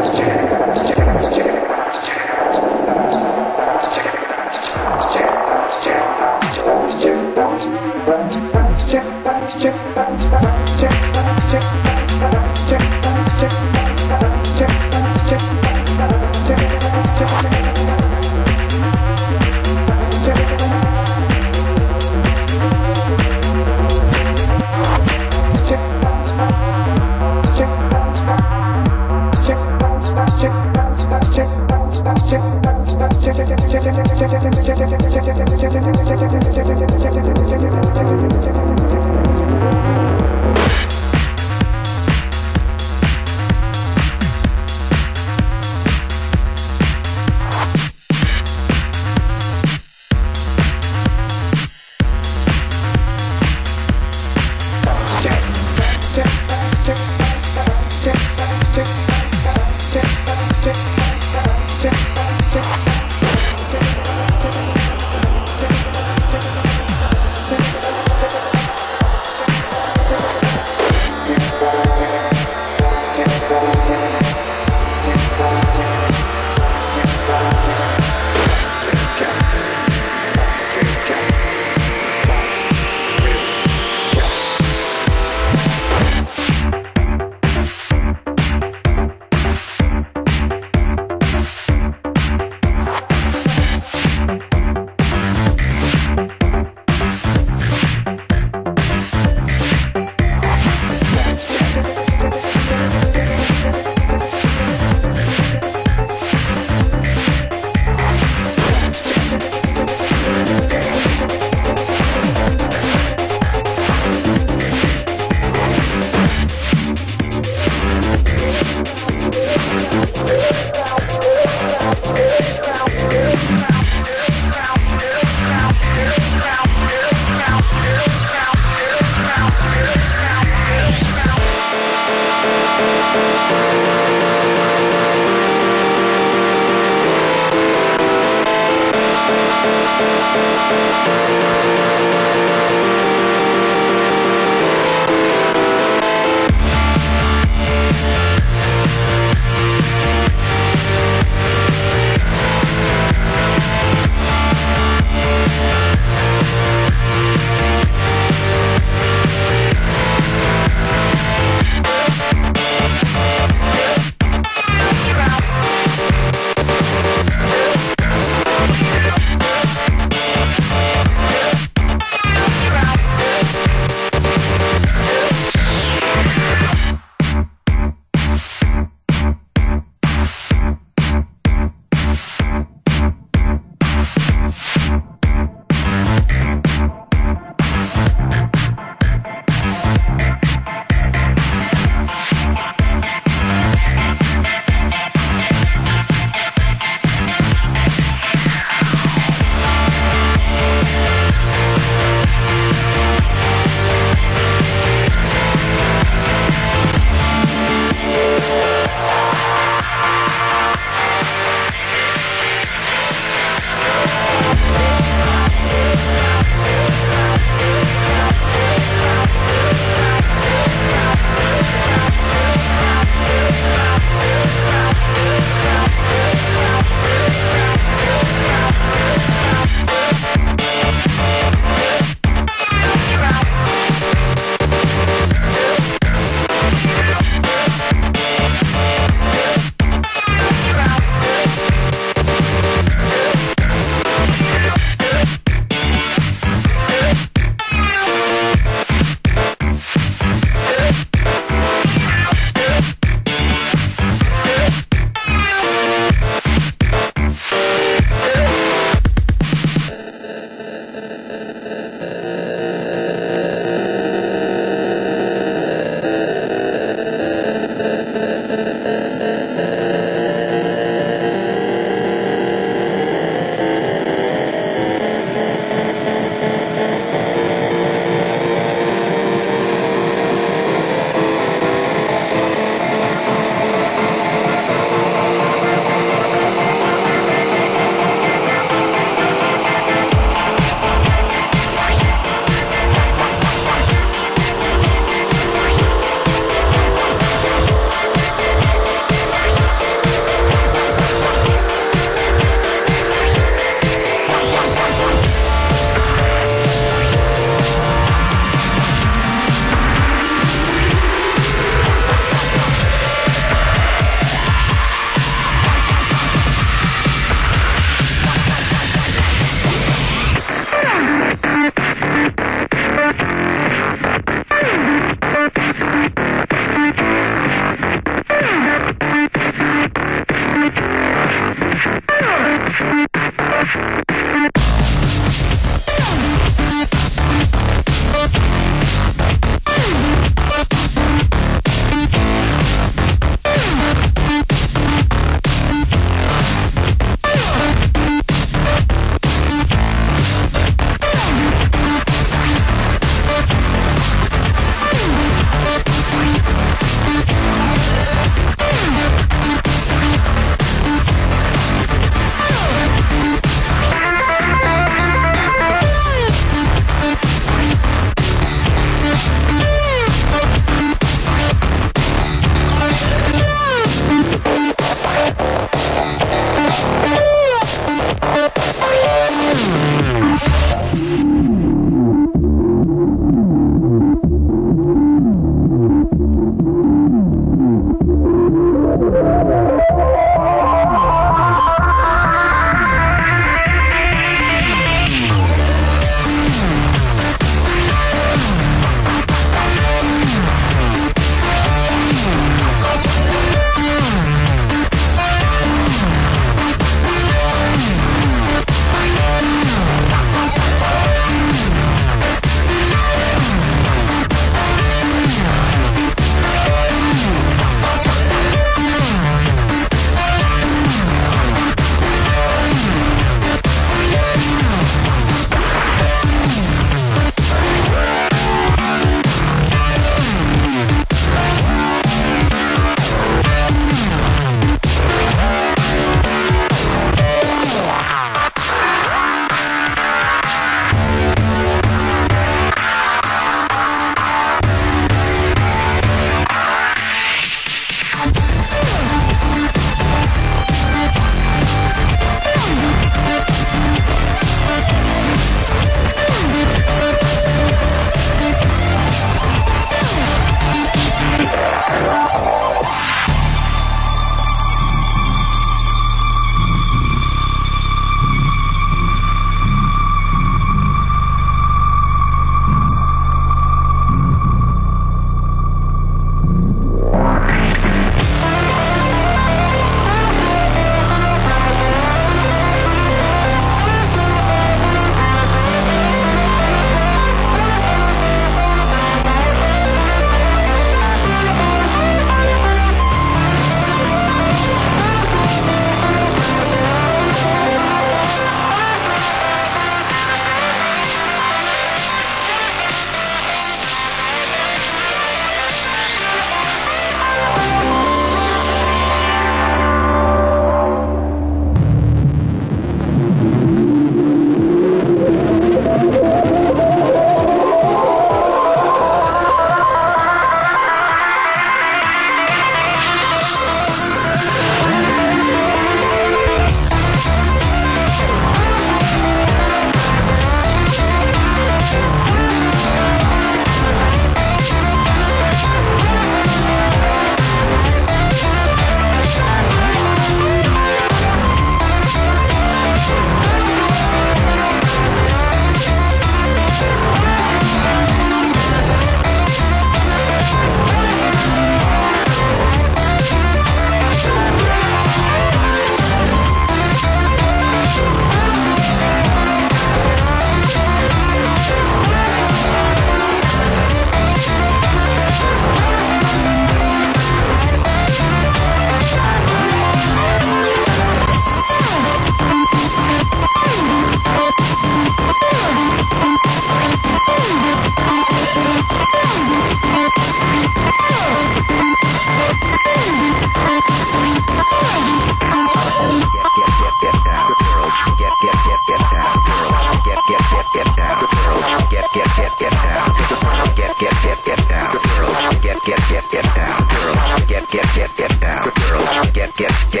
[594.45, 599.31] get down, girls, get get get get down, girls, get get get get down, girls,
[599.31, 600.00] get get get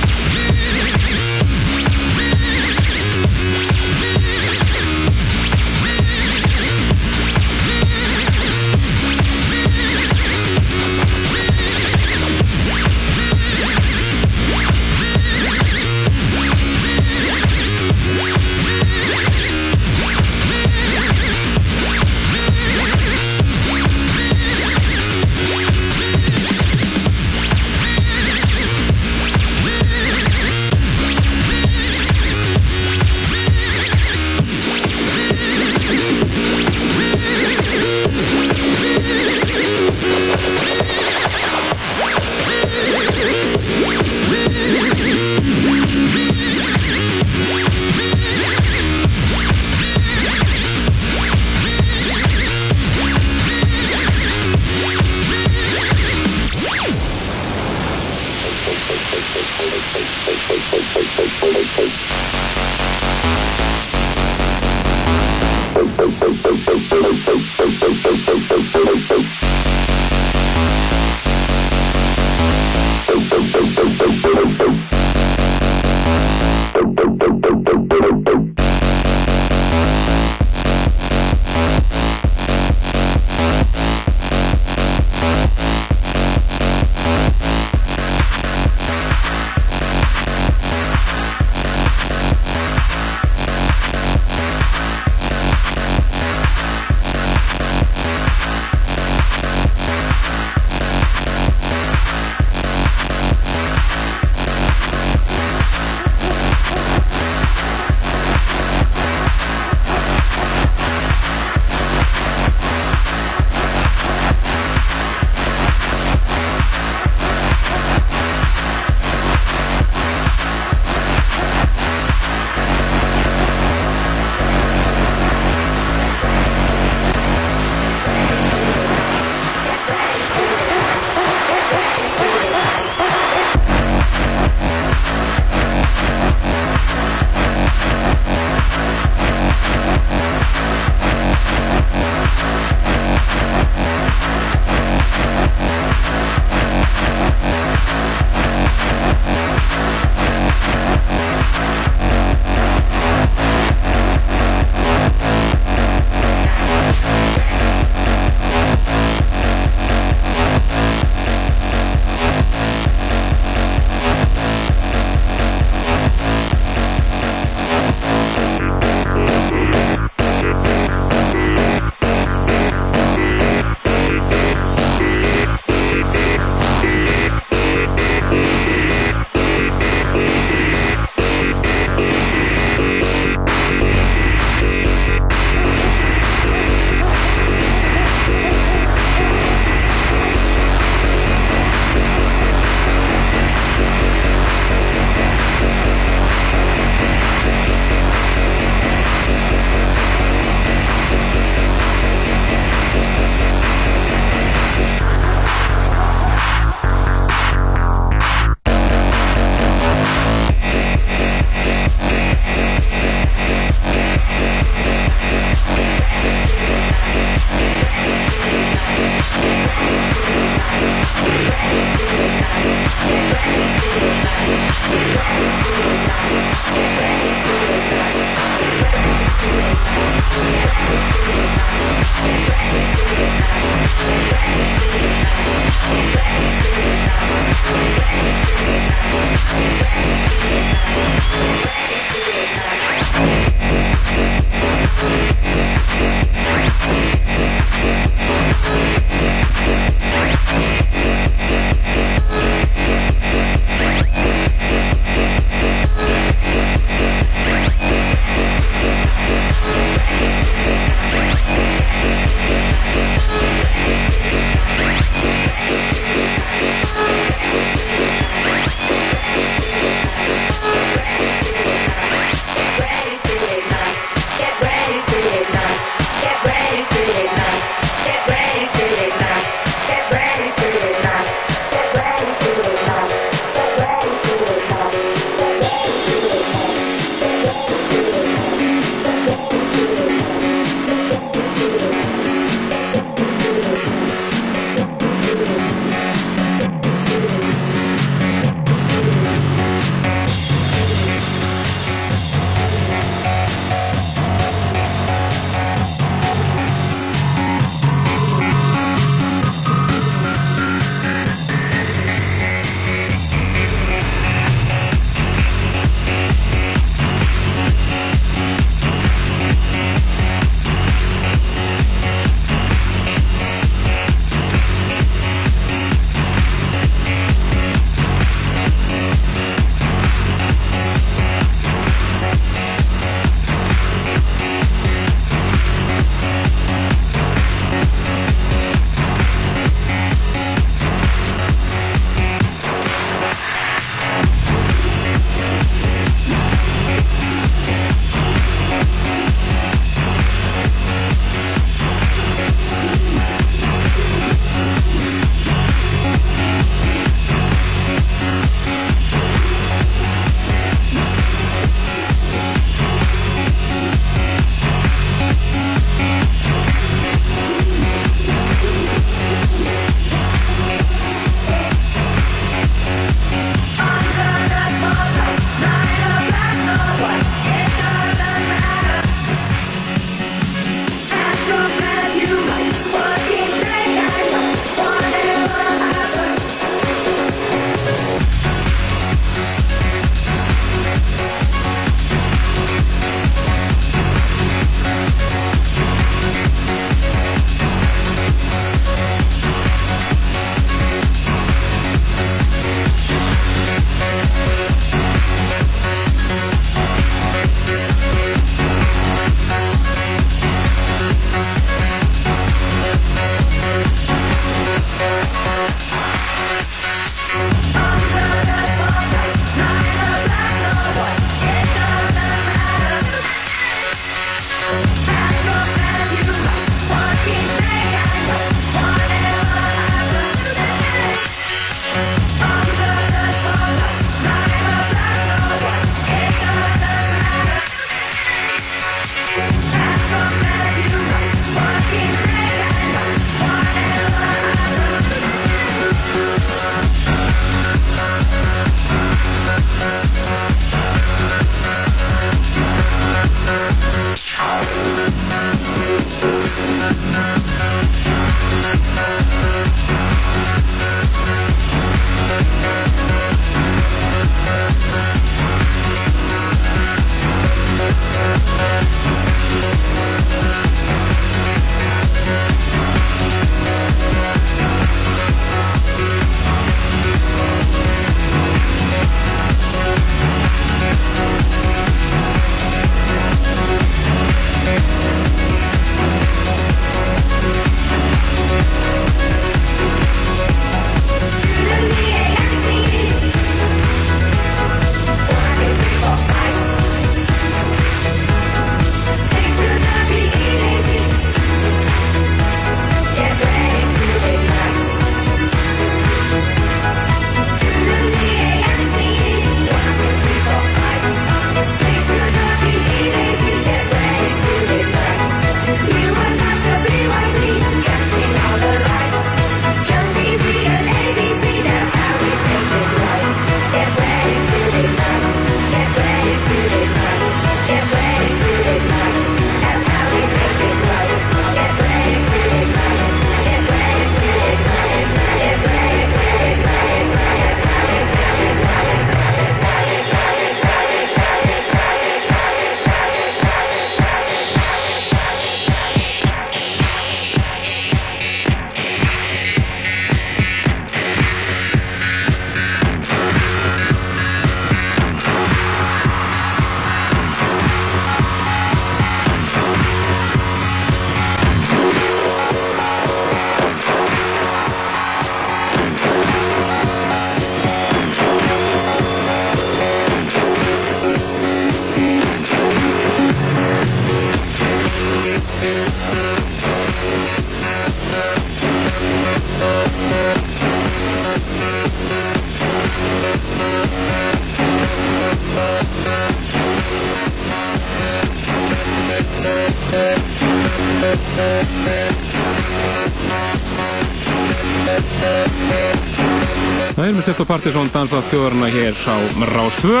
[597.64, 599.16] er með Stefán Partiðsson dansa þjóðarna hér á
[599.54, 600.00] Rás 2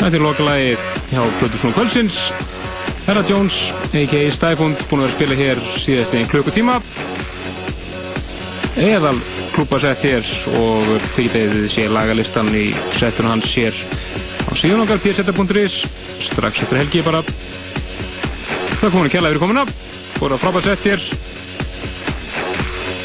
[0.00, 2.16] Þetta er lokalagið hjá Plötusson Kvölsins
[3.06, 4.30] Herra Jones, a.k.a.
[4.34, 6.74] Stæfund búin að vera að spila hér síðast einn klukkutíma.
[8.80, 9.14] Eðal
[9.54, 10.26] klúpasett hér
[10.58, 13.76] og getið sér lagalistan í settunum hans hér
[14.46, 15.80] á síðan okkar pseta.is
[16.26, 17.22] strax eftir helgi bara.
[18.80, 19.66] Það komin að kjalla yfir komuna
[20.18, 21.06] voru að frábært sett hér.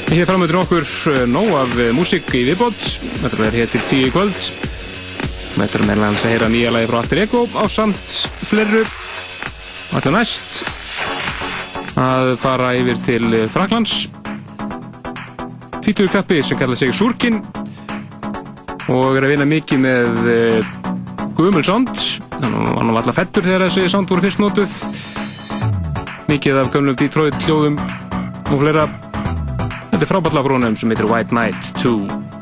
[0.10, 4.10] Hér framöndurinn okkur eh, nóg af eh, músík í viðbót Þetta verður hér til tíu
[4.14, 4.36] kvöld.
[5.56, 8.12] Þetta er meðal hans að heyra nýja lagi frá Alter Ego á samt
[8.46, 8.82] flerru
[9.96, 10.58] Alltaf næst
[11.98, 13.94] að fara yfir til eh, Fraklands
[15.80, 17.40] Tvítur kappi sem kallar sig Surkin
[18.94, 20.20] og er að vinna mikið með
[21.40, 21.96] Gumul Sound.
[22.36, 24.76] Þannig að hann var alltaf fettur þegar þessi sound voru fyrst notuð.
[26.30, 28.86] Mikið af gömlum Detroit hljóðum og fleira.
[29.90, 32.35] Þetta er frábært lag frá honum sem heitir White Knight 2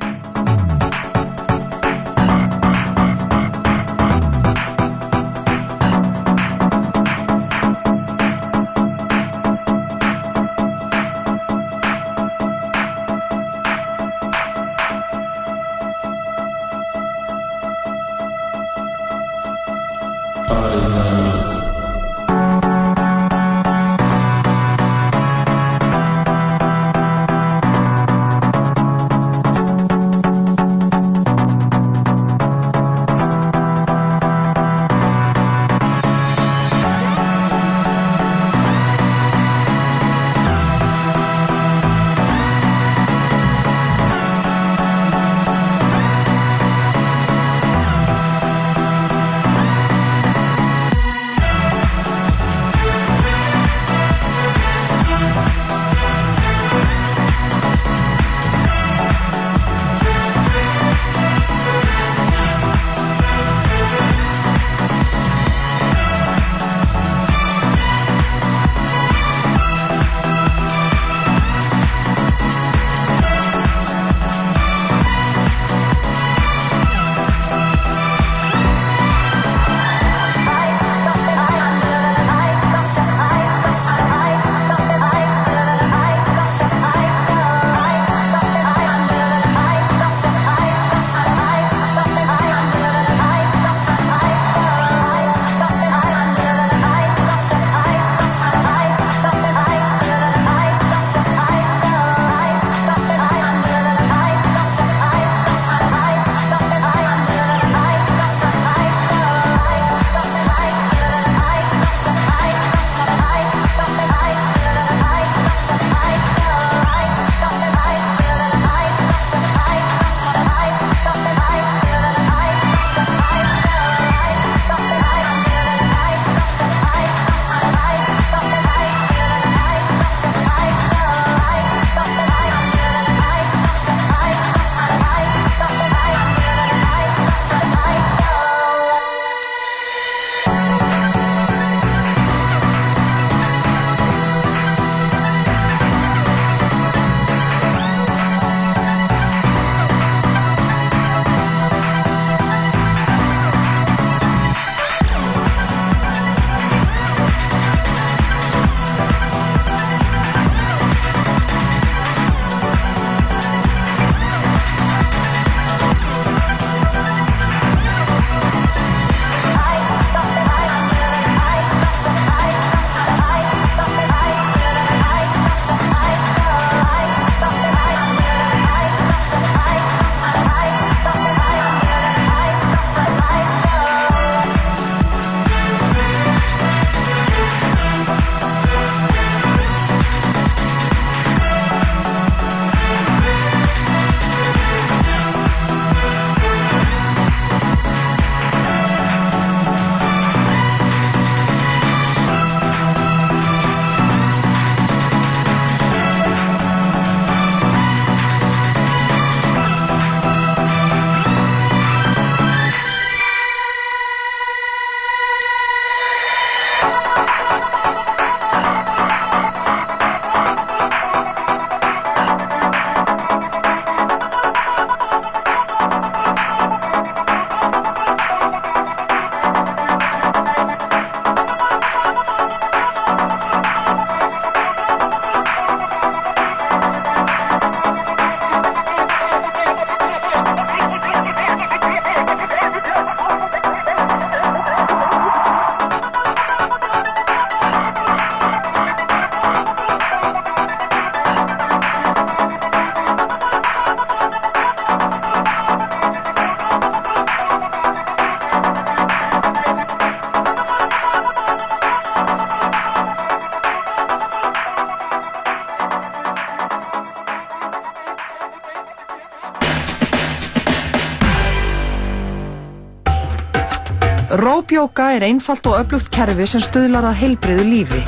[274.83, 278.01] Róbjóka er einfalt og öflugt kerfi sem stuðlar að heilbriðu lífi.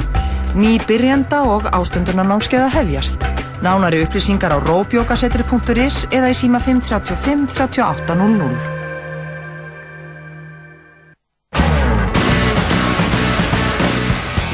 [0.59, 3.15] Ný byrjenda og ástundunarnámskeiða hefjast.
[3.63, 8.59] Nánari upplýsingar á róbjókasetri.is eða í síma 535 3800.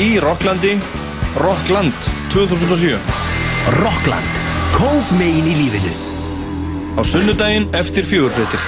[0.06, 0.78] Í Rocklandi,
[1.42, 1.98] Rockland
[2.30, 3.02] 2007
[3.82, 4.42] Rockland,
[4.78, 5.94] kók megin í lífinu
[6.98, 8.61] Á sunnudaginn eftir fjögurfréttir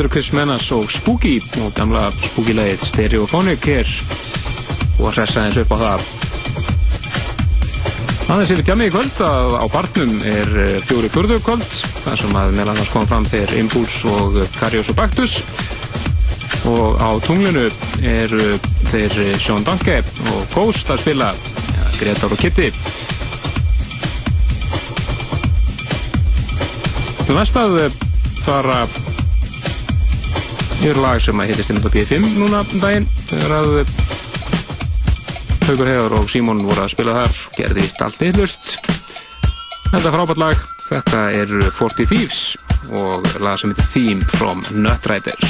[0.00, 3.90] þetta eru Chris Menas og Spooky og gamla Spooky-lagið Stereophonic hér
[4.96, 6.06] og að hressa eins upp á það.
[8.32, 11.68] Aðeins yfir tjami í kvöld að á barnum er eh, fjóri fjörðu kvöld
[12.06, 15.36] þar sem að meðal annars kom fram þeir Impulse og Karius og Bactus
[16.70, 17.68] og á tunglinu
[18.00, 18.36] er
[18.88, 20.00] þeir Sean Danke
[20.32, 22.70] og Ghost að spila ja, Gretar og Kitty.
[27.20, 28.00] Þetta er næst að
[28.40, 28.86] fara
[30.80, 33.72] Ég er lag sem að hittist inn á P5 núna um daginn þegar að
[35.66, 38.72] Haugur Hegar og Símon voru að spila þar gerði vist allt eitthlust
[39.90, 40.60] Þetta er frábært lag.
[40.86, 42.42] Þetta er 40 Thieves
[42.94, 45.49] og lag sem heitir Theme from Nutrider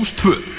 [0.00, 0.49] Rús 2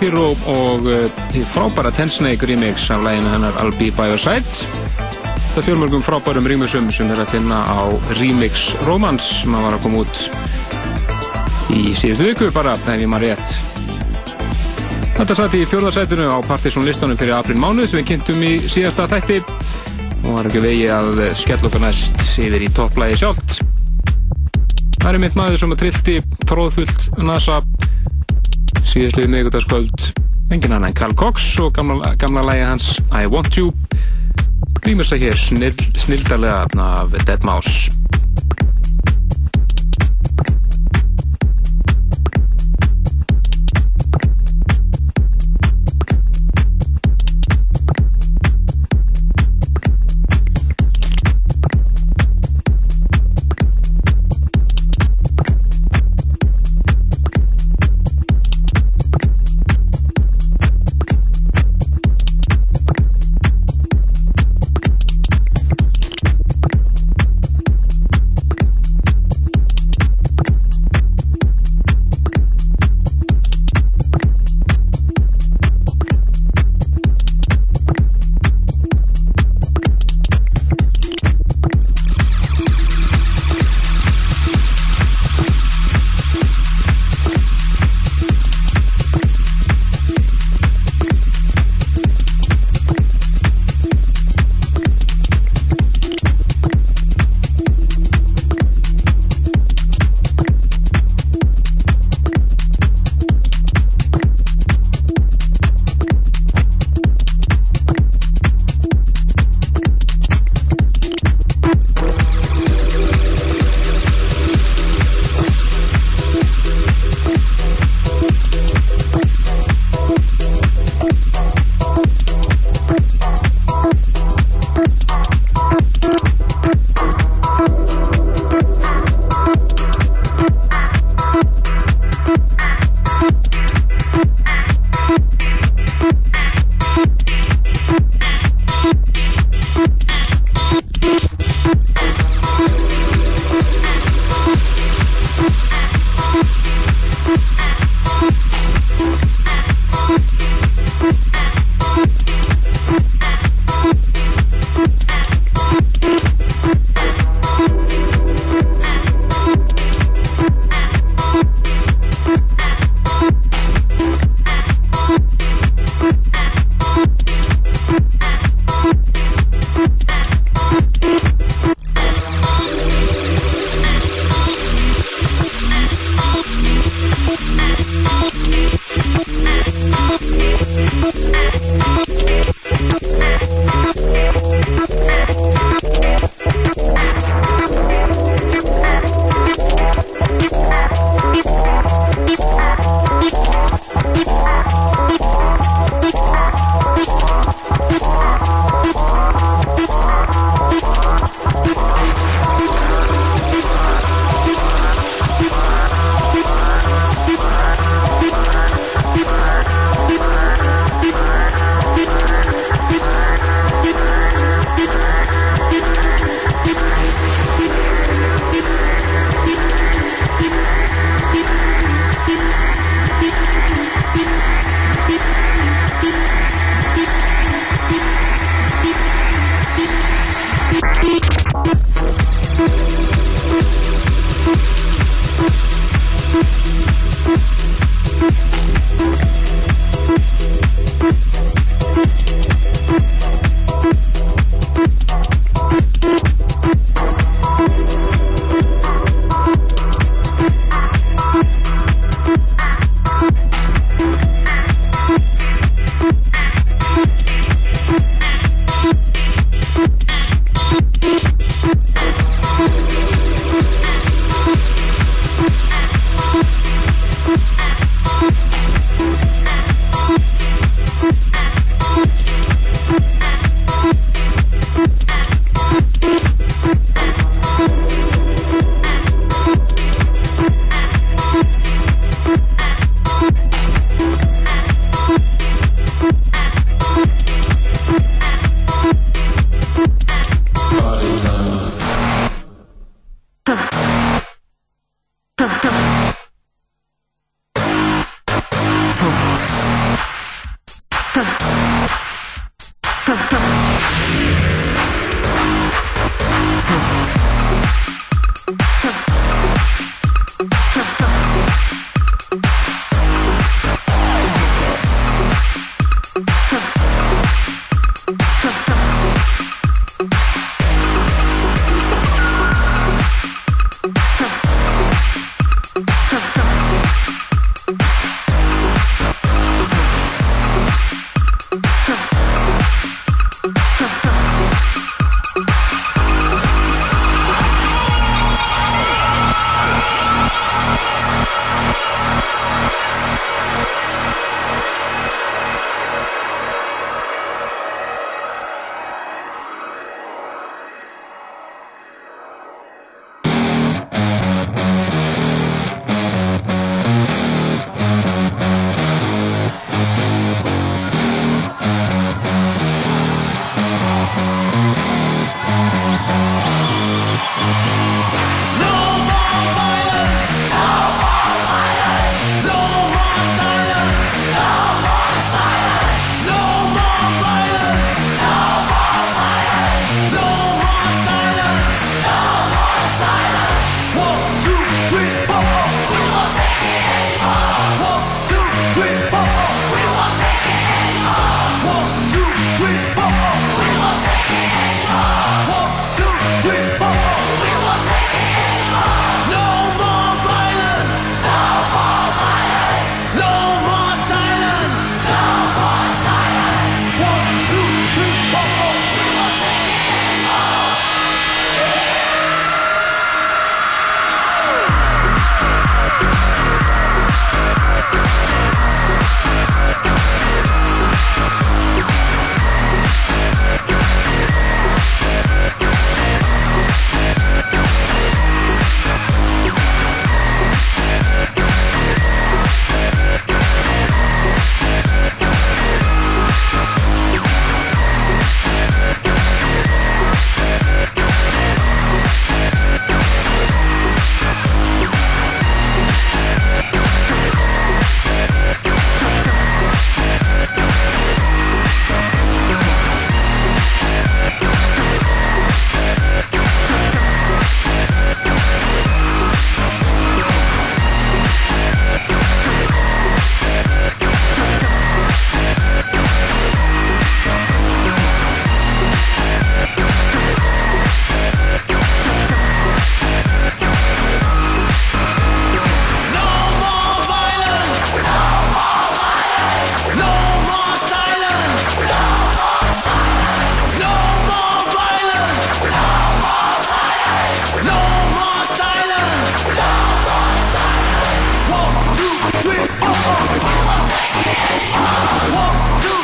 [0.00, 4.16] Shapiro og uh, hið frábæra Ten Snake remix af læginu hennar I'll Be By Your
[4.16, 7.84] Side þetta fjölmörgum frábærum remixum sem er að finna á
[8.16, 10.22] Remix Romance sem var að koma út
[11.76, 13.52] í síðustu viku bara, ef ég maður rétt
[15.18, 19.04] Þetta satt í fjórðarsætinu á Partisan listanum fyrir april mánuð sem við kynntum í síðasta
[19.10, 23.60] þætti og var ekki vegi að skella okkur næst yfir í topplægi sjálft
[24.96, 26.16] Það er mitt maður sem að trillti
[26.48, 27.60] tróðfullt NASA
[28.90, 30.06] síðastlið miðgutaskvöld
[30.50, 33.70] engin annan Carl Cox og gamla, gamla lægi hans I Want You.
[34.82, 37.99] Rýmur sig hér snill, snildarlega af Dead Mouse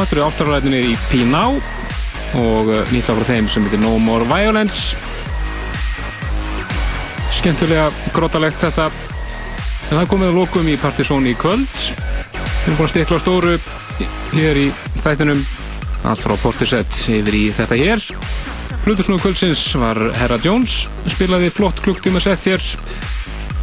[0.00, 1.58] þetta eru ástralæðinni í P-Now
[2.40, 4.96] og uh, nýtt frá þeim sem heitir No More Violence.
[7.36, 8.86] Skemmtilega grótalegt þetta.
[9.90, 11.68] En það komið að lokum í Partizón í kvöld.
[11.68, 13.56] Við erum búin að stikla á stóru
[14.32, 14.68] hér í
[15.02, 15.42] þættinum.
[16.08, 18.06] Allt frá Portisett yfir í þetta hér.
[18.86, 20.86] Flutursnúðu kvöldsins var Herra Jones.
[21.12, 22.64] Spilaði flott klukktíma sett hér.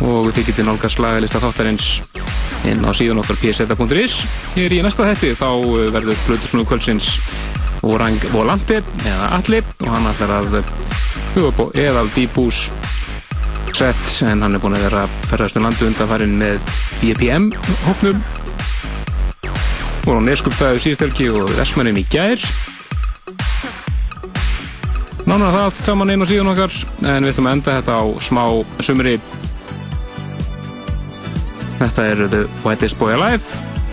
[0.05, 1.97] Og þið getið nálgast lagalista þáttarins
[2.67, 4.19] inn á síðan okkar pseta.is
[4.57, 7.11] hér í næsta þætti þá uh, verður Flutursnúðu kvöldsins
[7.87, 10.59] Orang Volante eða Alli og hann ætlar að
[11.35, 12.65] huga upp á eðal dýpús
[13.71, 17.51] sett en hann er búin að vera að ferðast um landu undanfærin með BPM
[17.85, 18.19] hóknum
[20.09, 22.41] voru á Neskupstæðu síðstelgi og Vestmannin í gær.
[25.29, 26.73] Nánar það saman einu síðan okkar
[27.03, 28.43] en við ætlum að enda þetta á smá
[28.81, 29.19] sumri
[31.79, 33.43] Þetta er The Whitest Boy Alive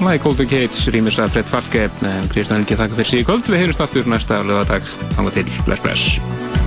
[0.02, 3.48] Like Golden Cage, rýmis að Fred Falke en Kristján Helgi þakka fyrir í kvöld.
[3.48, 4.84] Við heyrjumst aftur næsta lögadag
[5.16, 6.65] Þannig til, bless bless